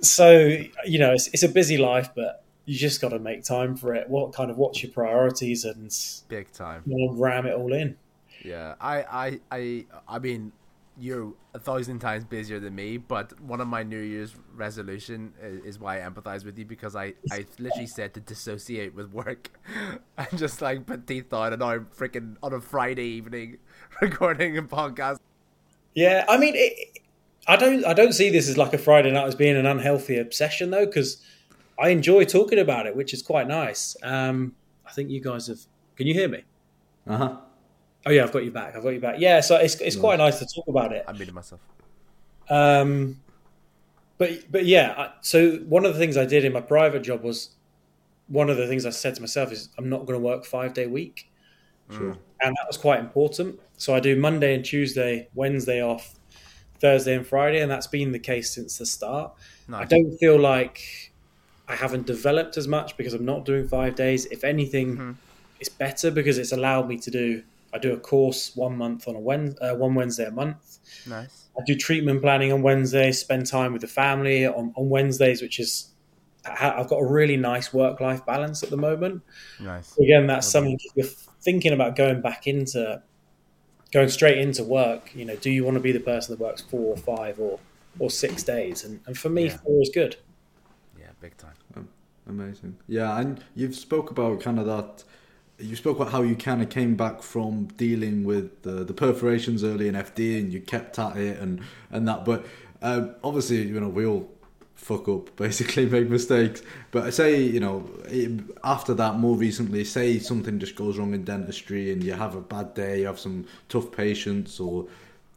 [0.00, 3.76] So, you know, it's, it's a busy life, but you just got to make time
[3.76, 4.08] for it.
[4.08, 5.92] What kind of what's your priorities and
[6.28, 6.82] Big time.
[6.86, 7.96] you know, ram it all in.
[8.44, 10.52] Yeah, I, I, I, I mean,
[10.98, 15.64] you're a thousand times busier than me, but one of my New Year's resolution is,
[15.64, 19.50] is why I empathize with you because I, I literally said to dissociate with work
[20.18, 23.58] and just like put teeth on, and now I'm freaking on a Friday evening
[24.00, 25.18] recording a podcast.
[25.94, 27.00] Yeah, I mean, it,
[27.46, 30.18] I don't, I don't see this as like a Friday night as being an unhealthy
[30.18, 31.22] obsession though, because
[31.78, 33.96] I enjoy talking about it, which is quite nice.
[34.02, 34.54] Um,
[34.86, 35.60] I think you guys have.
[35.96, 36.44] Can you hear me?
[37.06, 37.36] Uh huh.
[38.08, 38.74] Oh yeah, I've got you back.
[38.74, 39.16] I've got you back.
[39.18, 41.04] Yeah, so it's it's quite nice to talk about it.
[41.06, 41.60] I'm muting myself.
[42.48, 43.20] Um,
[44.16, 47.22] but but yeah, I, so one of the things I did in my private job
[47.22, 47.50] was
[48.28, 50.72] one of the things I said to myself is I'm not going to work five
[50.72, 51.30] day week,
[51.90, 52.16] Sure.
[52.40, 53.60] and that was quite important.
[53.76, 56.14] So I do Monday and Tuesday, Wednesday off,
[56.80, 59.34] Thursday and Friday, and that's been the case since the start.
[59.70, 61.12] I don't feel like
[61.68, 64.24] I haven't developed as much because I'm not doing five days.
[64.26, 65.14] If anything, Mhm.
[65.60, 67.42] it's better because it's allowed me to do.
[67.72, 70.78] I do a course one month on a Wed uh, one Wednesday a month.
[71.06, 71.44] Nice.
[71.58, 75.58] I do treatment planning on Wednesdays, spend time with the family on, on Wednesdays, which
[75.60, 75.90] is
[76.46, 79.22] I- I've got a really nice work life balance at the moment.
[79.60, 79.96] Nice.
[79.98, 81.06] Again, that's Well something if you're
[81.42, 83.02] thinking about going back into
[83.92, 85.10] going straight into work.
[85.14, 87.58] You know, do you want to be the person that works four or five or
[87.98, 88.84] or six days?
[88.84, 89.56] And, and for me, Yeah.
[89.58, 90.16] four is good.
[90.98, 91.88] Yeah, big time.
[92.28, 92.76] Amazing.
[92.86, 95.02] Yeah, and you've spoke about kind of that
[95.58, 99.64] you spoke about how you kind of came back from dealing with the, the perforations
[99.64, 102.24] early in FD and you kept at it and, and that.
[102.24, 102.46] But
[102.80, 104.30] um, obviously, you know, we all
[104.76, 106.62] fuck up, basically make mistakes.
[106.92, 107.88] But I say, you know,
[108.62, 112.40] after that, more recently, say something just goes wrong in dentistry and you have a
[112.40, 114.86] bad day, you have some tough patients, or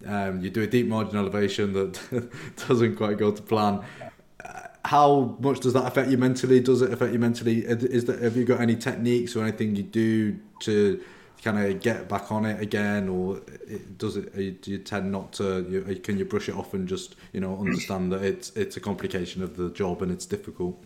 [0.06, 2.32] um, you do a deep margin elevation that
[2.68, 3.84] doesn't quite go to plan.
[4.84, 6.60] How much does that affect you mentally?
[6.60, 7.60] Does it affect you mentally?
[7.60, 11.02] Is that have you got any techniques or anything you do to
[11.44, 13.42] kind of get back on it again, or
[13.98, 14.62] does it?
[14.62, 15.66] Do you tend not to?
[15.70, 18.80] You, can you brush it off and just you know understand that it's it's a
[18.80, 20.82] complication of the job and it's difficult?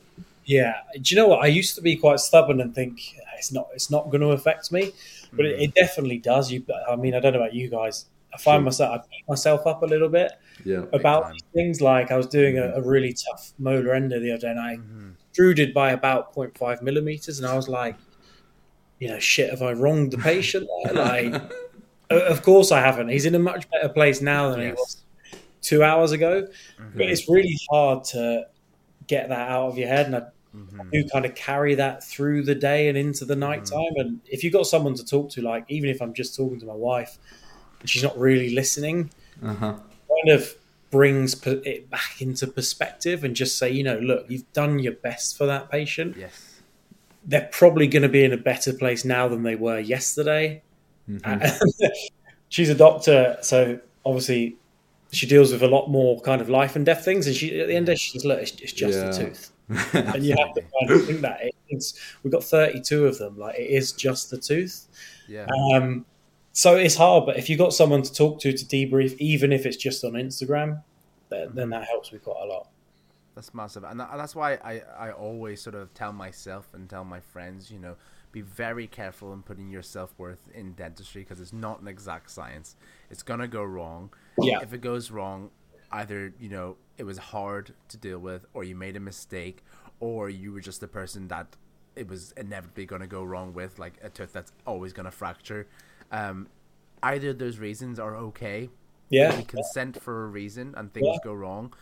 [0.46, 1.44] Yeah, do you know what?
[1.44, 3.00] I used to be quite stubborn and think
[3.38, 4.92] it's not it's not going to affect me,
[5.34, 5.64] but it, mm.
[5.64, 6.52] it, definitely does.
[6.52, 8.06] You, I mean, I don't know about you guys.
[8.36, 8.66] I find sure.
[8.66, 10.32] myself I beat myself up a little bit
[10.64, 11.82] yeah, about things.
[11.82, 14.76] Like I was doing a, a, really tough molar endo the other day, and I
[14.76, 15.12] mm-hmm.
[15.30, 17.96] extruded by about 0.5 millimeters, and I was like,
[19.00, 20.68] you know, shit, have I wronged the patient?
[20.94, 21.34] like,
[22.10, 23.10] of course I haven't.
[23.10, 24.68] He's in a much better place now than yes.
[24.68, 25.04] he was
[25.62, 26.44] two hours ago.
[26.44, 26.98] Mm-hmm.
[26.98, 28.48] But it's really hard to
[29.08, 30.22] get that out of your head, and I
[30.56, 30.90] mm-hmm.
[30.92, 33.80] do kind of carry that through the day and into the night time.
[33.80, 34.00] Mm-hmm.
[34.00, 36.66] And if you've got someone to talk to, like even if I'm just talking to
[36.66, 37.18] my wife
[37.86, 39.12] and she's not really listening,
[39.44, 39.74] uh-huh.
[39.74, 40.56] kind of
[40.92, 45.38] brings it back into perspective and just say, you know, look, you've done your best
[45.38, 46.18] for that patient.
[46.18, 46.56] Yes
[47.26, 50.62] they're probably going to be in a better place now than they were yesterday.
[51.10, 51.88] Mm-hmm.
[52.50, 54.58] she's a doctor, so obviously
[55.12, 57.26] she deals with a lot more kind of life and death things.
[57.28, 59.10] And she, at the end of it, she says, "Look, it's, it's just yeah.
[59.10, 59.52] a tooth,"
[59.94, 63.38] and you have to kind of think that it's we've got thirty-two of them.
[63.38, 64.88] Like it is just the tooth.
[65.28, 65.48] Yeah.
[65.74, 66.06] Um,
[66.56, 69.66] so it's hard, but if you've got someone to talk to to debrief, even if
[69.66, 70.82] it's just on Instagram,
[71.28, 71.58] then, mm-hmm.
[71.58, 72.70] then that helps me quite a lot.
[73.36, 77.20] That's massive, and, that's why I, I always sort of tell myself and tell my
[77.20, 77.98] friends, you know,
[78.32, 82.32] be very careful in putting your self worth in dentistry because it's not an exact
[82.32, 82.78] science.
[83.12, 84.12] It's gonna go wrong.
[84.38, 84.60] Yeah.
[84.62, 85.50] If it goes wrong,
[85.92, 89.66] either you know it was hard to deal with, or you made a mistake,
[90.00, 91.48] or you were just the person that
[91.98, 95.68] it was inevitably gonna go wrong with, like a tooth that's always gonna fracture.
[96.16, 96.48] Um,
[97.04, 98.70] either those reasons are okay.
[99.10, 99.36] Yeah.
[99.38, 101.18] We consent for a reason, and things yeah.
[101.24, 101.74] go wrong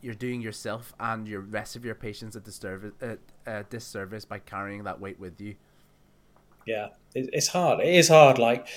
[0.00, 3.16] you're doing yourself and your rest of your patients a disservice, uh,
[3.46, 5.54] a disservice by carrying that weight with you.
[6.66, 7.80] Yeah, it's hard.
[7.80, 8.38] It is hard.
[8.38, 8.68] Like,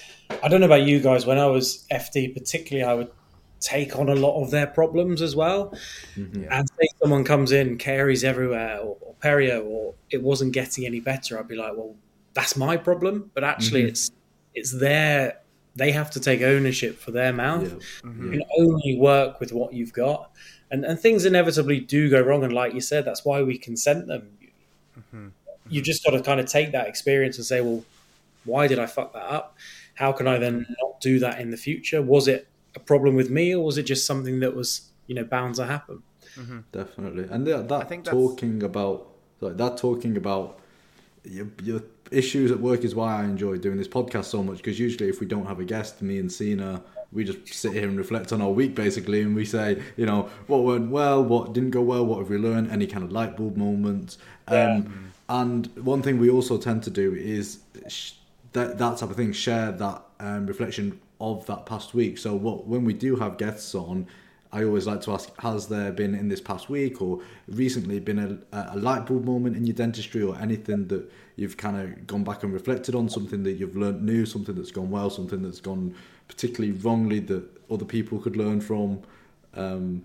[0.41, 1.25] I don't know about you guys.
[1.25, 3.11] When I was FD, particularly, I would
[3.59, 5.73] take on a lot of their problems as well.
[6.15, 6.45] Mm-hmm.
[6.49, 11.01] And say someone comes in, caries everywhere, or, or perio, or it wasn't getting any
[11.01, 11.95] better, I'd be like, well,
[12.33, 13.29] that's my problem.
[13.33, 13.89] But actually, mm-hmm.
[13.89, 14.11] it's
[14.53, 15.37] it's their
[15.75, 17.63] they have to take ownership for their mouth.
[17.63, 18.09] Yeah.
[18.09, 18.23] Mm-hmm.
[18.25, 20.31] You can only work with what you've got
[20.71, 22.43] and and things inevitably do go wrong.
[22.43, 24.29] And like you said, that's why we consent them.
[24.97, 25.27] Mm-hmm.
[25.69, 27.83] You just got to kind of take that experience and say, well,
[28.45, 29.57] why did I fuck that up?
[29.93, 32.01] How can I then not do that in the future?
[32.01, 35.25] Was it a problem with me, or was it just something that was you know
[35.25, 36.01] bound to happen?
[36.35, 36.59] Mm-hmm.
[36.71, 39.07] Definitely, and that, that talking about
[39.41, 40.59] like that talking about
[41.23, 41.81] your, your
[42.11, 45.19] issues at work is why I enjoy doing this podcast so much because usually if
[45.19, 48.41] we don't have a guest, me and Sina we just sit here and reflect on
[48.41, 52.05] our week basically, and we say, you know, what went well, what didn't go well,
[52.05, 54.17] what have we learned, any kind of light bulb moments.
[54.47, 58.13] Um, And one thing we also tend to do is sh-
[58.51, 62.17] that that type of thing, share that um, reflection of that past week.
[62.17, 64.07] So what when we do have guests on.
[64.53, 68.19] I always like to ask: Has there been in this past week or recently been
[68.51, 72.23] a, a light bulb moment in your dentistry, or anything that you've kind of gone
[72.23, 75.61] back and reflected on, something that you've learned new, something that's gone well, something that's
[75.61, 75.95] gone
[76.27, 79.01] particularly wrongly that other people could learn from?
[79.53, 80.03] Um,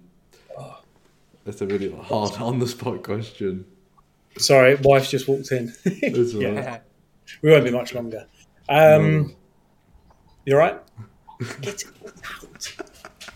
[1.47, 3.65] that's a really hard on the spot question.
[4.37, 5.73] Sorry, wife's just walked in.
[6.03, 6.81] yeah.
[7.41, 8.27] We won't be much longer.
[8.69, 9.31] Um, no.
[10.45, 10.79] You right?
[11.61, 11.85] Get
[12.43, 12.75] out.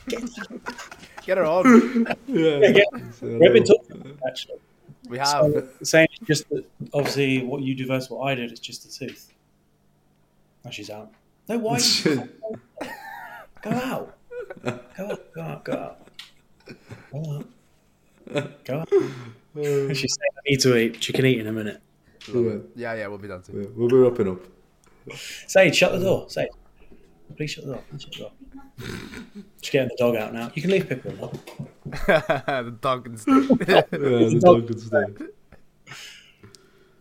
[0.09, 0.97] Get out.
[1.25, 2.07] Get her on.
[2.27, 2.59] yeah.
[2.59, 2.87] yeah get,
[3.23, 4.59] we've been talking actually.
[5.09, 5.29] We have.
[5.29, 6.65] So, saying just that
[6.95, 9.33] obviously what you do versus what I did, it's just the tooth.
[10.65, 11.11] Now she's out.
[11.49, 11.79] No, why?
[13.63, 14.17] go out.
[14.63, 15.35] Go out.
[15.35, 15.65] Go out.
[15.65, 15.99] Go out.
[17.13, 17.45] Go
[18.35, 18.65] out.
[18.65, 18.93] Go out.
[18.93, 21.03] Uh, she's saying I need to eat.
[21.03, 21.81] She can eat in a minute.
[22.77, 23.73] Yeah, yeah, we'll be done soon.
[23.77, 24.41] We'll be wrapping up.
[25.49, 26.27] Sage, shut the door.
[26.29, 26.51] Sage,
[27.37, 27.83] please shut the door.
[27.91, 28.33] Please shut the door.
[29.63, 30.51] She's getting the dog out now.
[30.55, 31.33] You can leave Pippa now.
[32.63, 33.33] the dog can stay.
[33.69, 35.05] yeah, the, the dog can stay.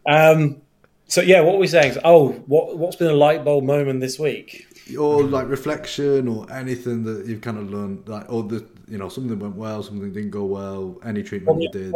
[0.06, 0.62] Um,
[1.08, 1.97] so yeah, what were we saying?
[2.04, 4.68] Oh, what what's been a light bulb moment this week?
[4.97, 9.10] Or like reflection, or anything that you've kind of learned, like or the you know
[9.10, 11.91] something went well, something didn't go well, any treatment probably, you did.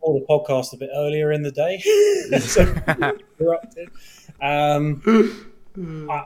[0.00, 1.78] Probably the podcast a bit earlier in the day,
[2.40, 2.62] so
[3.38, 3.90] interrupted.
[4.40, 5.02] Um,
[6.10, 6.24] I-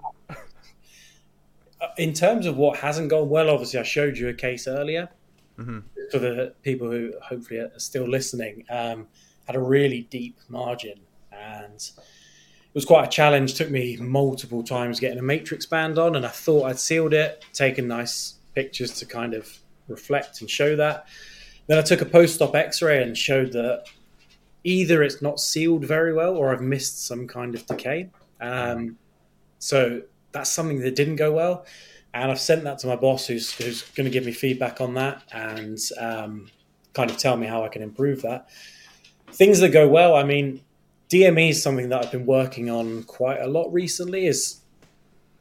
[1.96, 5.08] in terms of what hasn't gone well, obviously, I showed you a case earlier.
[6.10, 9.06] For the people who hopefully are still listening, um,
[9.46, 10.98] had a really deep margin,
[11.30, 13.54] and it was quite a challenge.
[13.54, 17.44] Took me multiple times getting a matrix band on, and I thought I'd sealed it,
[17.52, 19.48] taken nice pictures to kind of
[19.88, 21.06] reflect and show that.
[21.66, 23.84] Then I took a post-op X-ray and showed that
[24.64, 28.10] either it's not sealed very well or I've missed some kind of decay.
[28.40, 28.98] Um,
[29.58, 30.02] so
[30.32, 31.66] that's something that didn't go well.
[32.14, 34.94] And I've sent that to my boss, who's, who's going to give me feedback on
[34.94, 36.50] that and um,
[36.92, 38.48] kind of tell me how I can improve that.
[39.28, 40.60] Things that go well, I mean,
[41.08, 44.26] DME is something that I've been working on quite a lot recently.
[44.26, 44.60] Is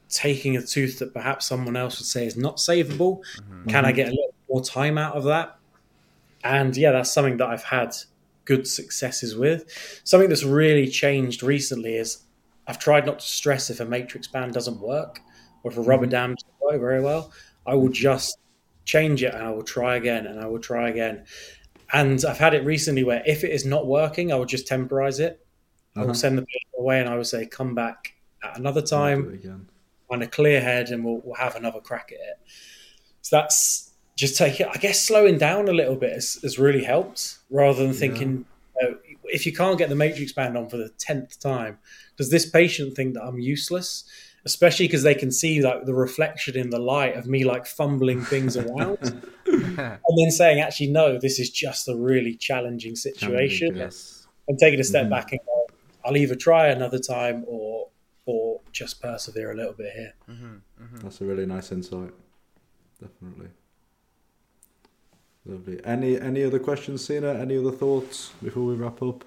[0.09, 3.21] taking a tooth that perhaps someone else would say is not savable.
[3.69, 5.57] Can I get a little more time out of that?
[6.43, 7.95] And yeah, that's something that I've had
[8.45, 10.01] good successes with.
[10.03, 12.23] Something that's really changed recently is
[12.71, 15.19] I've tried not to stress if a matrix band doesn't work
[15.63, 17.33] or if a rubber dam doesn't work very well.
[17.67, 18.37] I will just
[18.85, 21.25] change it and I will try again and I will try again.
[21.91, 25.19] And I've had it recently where if it is not working, I will just temporize
[25.19, 25.45] it.
[25.97, 26.07] I Uh-huh.
[26.07, 29.25] will send the patient away and I will say, come back at another time
[30.09, 32.37] on a clear head and we'll, we'll have another crack at it.
[33.21, 34.67] So that's just take it.
[34.73, 38.45] I guess slowing down a little bit has, has really helped rather than thinking
[38.81, 41.77] you know, if you can't get the matrix band on for the 10th time,
[42.21, 44.03] does this patient think that I'm useless?
[44.45, 48.21] Especially because they can see like the reflection in the light of me like fumbling
[48.23, 48.97] things around
[49.45, 53.83] and then saying, actually, no, this is just a really challenging situation yeah.
[53.85, 54.27] Yes.
[54.47, 54.89] and taking a Mm-hmm.
[54.89, 55.67] step back and go,
[56.05, 57.87] I'll either try another time or
[58.27, 60.13] or just persevere a little bit here.
[61.01, 62.11] That's a really nice insight.
[63.01, 63.49] Definitely.
[65.45, 65.79] Lovely.
[65.83, 67.33] Any any other questions, Sina?
[67.33, 69.23] Any other thoughts before we wrap up?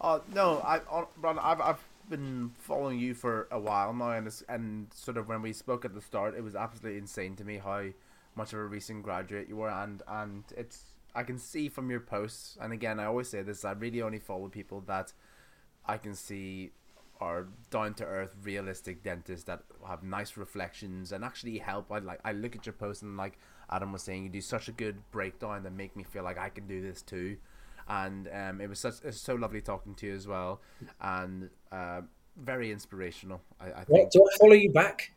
[0.00, 4.42] Uh, no, I, uh, Ron, I've, I've been following you for a while now, and
[4.48, 7.58] and sort of when we spoke at the start, it was absolutely insane to me
[7.58, 7.84] how
[8.34, 10.84] much of a recent graduate you were, and and it's
[11.14, 14.18] I can see from your posts, and again, I always say this: I really only
[14.18, 15.12] follow people that
[15.86, 16.70] I can see
[17.20, 21.90] are down to earth, realistic dentists that have nice reflections and actually help.
[21.90, 23.38] I like I look at your posts and like
[23.70, 26.48] Adam was saying, you do such a good breakdown that make me feel like I
[26.48, 27.36] can do this too.
[27.88, 30.60] And um, it was such it was so lovely talking to you as well,
[31.00, 32.02] and uh,
[32.36, 33.40] very inspirational.
[33.60, 33.88] I, I think.
[33.88, 35.12] What, do I follow you back?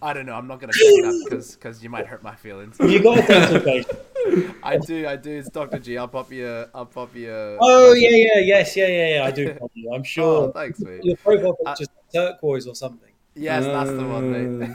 [0.00, 0.32] I don't know.
[0.32, 2.78] I'm not gonna say that because because you might hurt my feelings.
[2.80, 4.56] You got a dental patient.
[4.62, 5.06] I do.
[5.06, 5.32] I do.
[5.32, 5.98] It's Doctor G.
[5.98, 6.48] I'll pop you.
[6.48, 7.30] A, I'll pop you.
[7.30, 9.24] A, Oh yeah, yeah, yes, yeah, yeah, yeah.
[9.24, 9.92] I do follow you.
[9.92, 11.04] I'm Oh, sure thanks, mate.
[11.04, 13.10] your profile Uh, picture's turquoise or something.
[13.34, 14.70] Yes, that's the one, mate.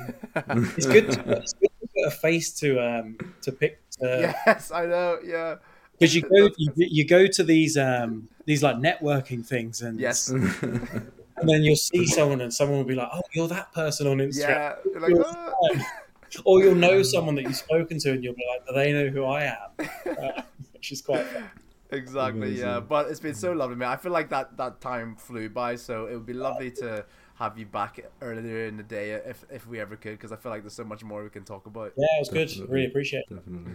[0.78, 1.12] It's good.
[1.12, 5.18] To, it's good to put a face to um to pick because yes, I know.
[5.26, 5.56] Yeah.
[6.08, 10.30] You go you, you go to these um these like networking things and Yes.
[11.42, 14.18] and then you'll see someone and someone will be like, oh, you're that person on
[14.18, 14.50] Instagram.
[14.50, 14.76] Yeah.
[14.86, 16.02] You're like, "Ah."
[16.46, 19.10] or you'll know someone that you've spoken to and you'll be like, do they know
[19.10, 19.88] who I am?
[20.06, 20.42] Uh,
[20.74, 21.50] which is quite fun.
[21.92, 22.80] Exactly, yeah.
[22.80, 23.90] But it's been so lovely, man.
[23.90, 27.58] I feel like that, that time flew by, so it would be lovely to have
[27.58, 30.62] you back earlier in the day if, if we ever could, because I feel like
[30.62, 31.92] there's so much more we can talk about.
[31.98, 32.70] Yeah, it was good.
[32.70, 33.36] Really appreciate it.
[33.36, 33.74] Definitely.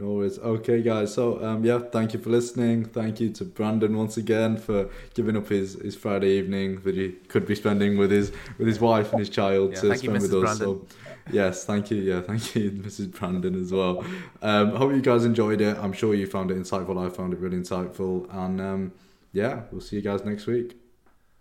[0.00, 0.38] No worries.
[0.38, 1.12] Okay, guys.
[1.12, 2.84] So, um, yeah, thank you for listening.
[2.84, 7.10] Thank you to Brandon once again for giving up his, his Friday evening that he
[7.26, 10.10] could be spending with his with his wife and his child Yeah, to thank you,
[10.10, 10.44] spend with Mrs.
[10.48, 10.58] us.
[10.58, 10.88] Brandon.
[10.88, 11.96] So, yes, thank you.
[11.96, 13.10] Yeah, thank you, Mrs.
[13.10, 14.04] Brandon, as well.
[14.40, 15.76] Um, hope you guys enjoyed it.
[15.78, 17.04] I'm sure you found it insightful.
[17.04, 18.32] I found it really insightful.
[18.32, 18.92] And um,
[19.32, 20.76] yeah, we'll see you guys next week.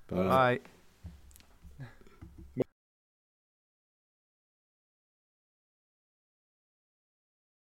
[0.07, 0.23] Bye.
[0.23, 0.59] Bye.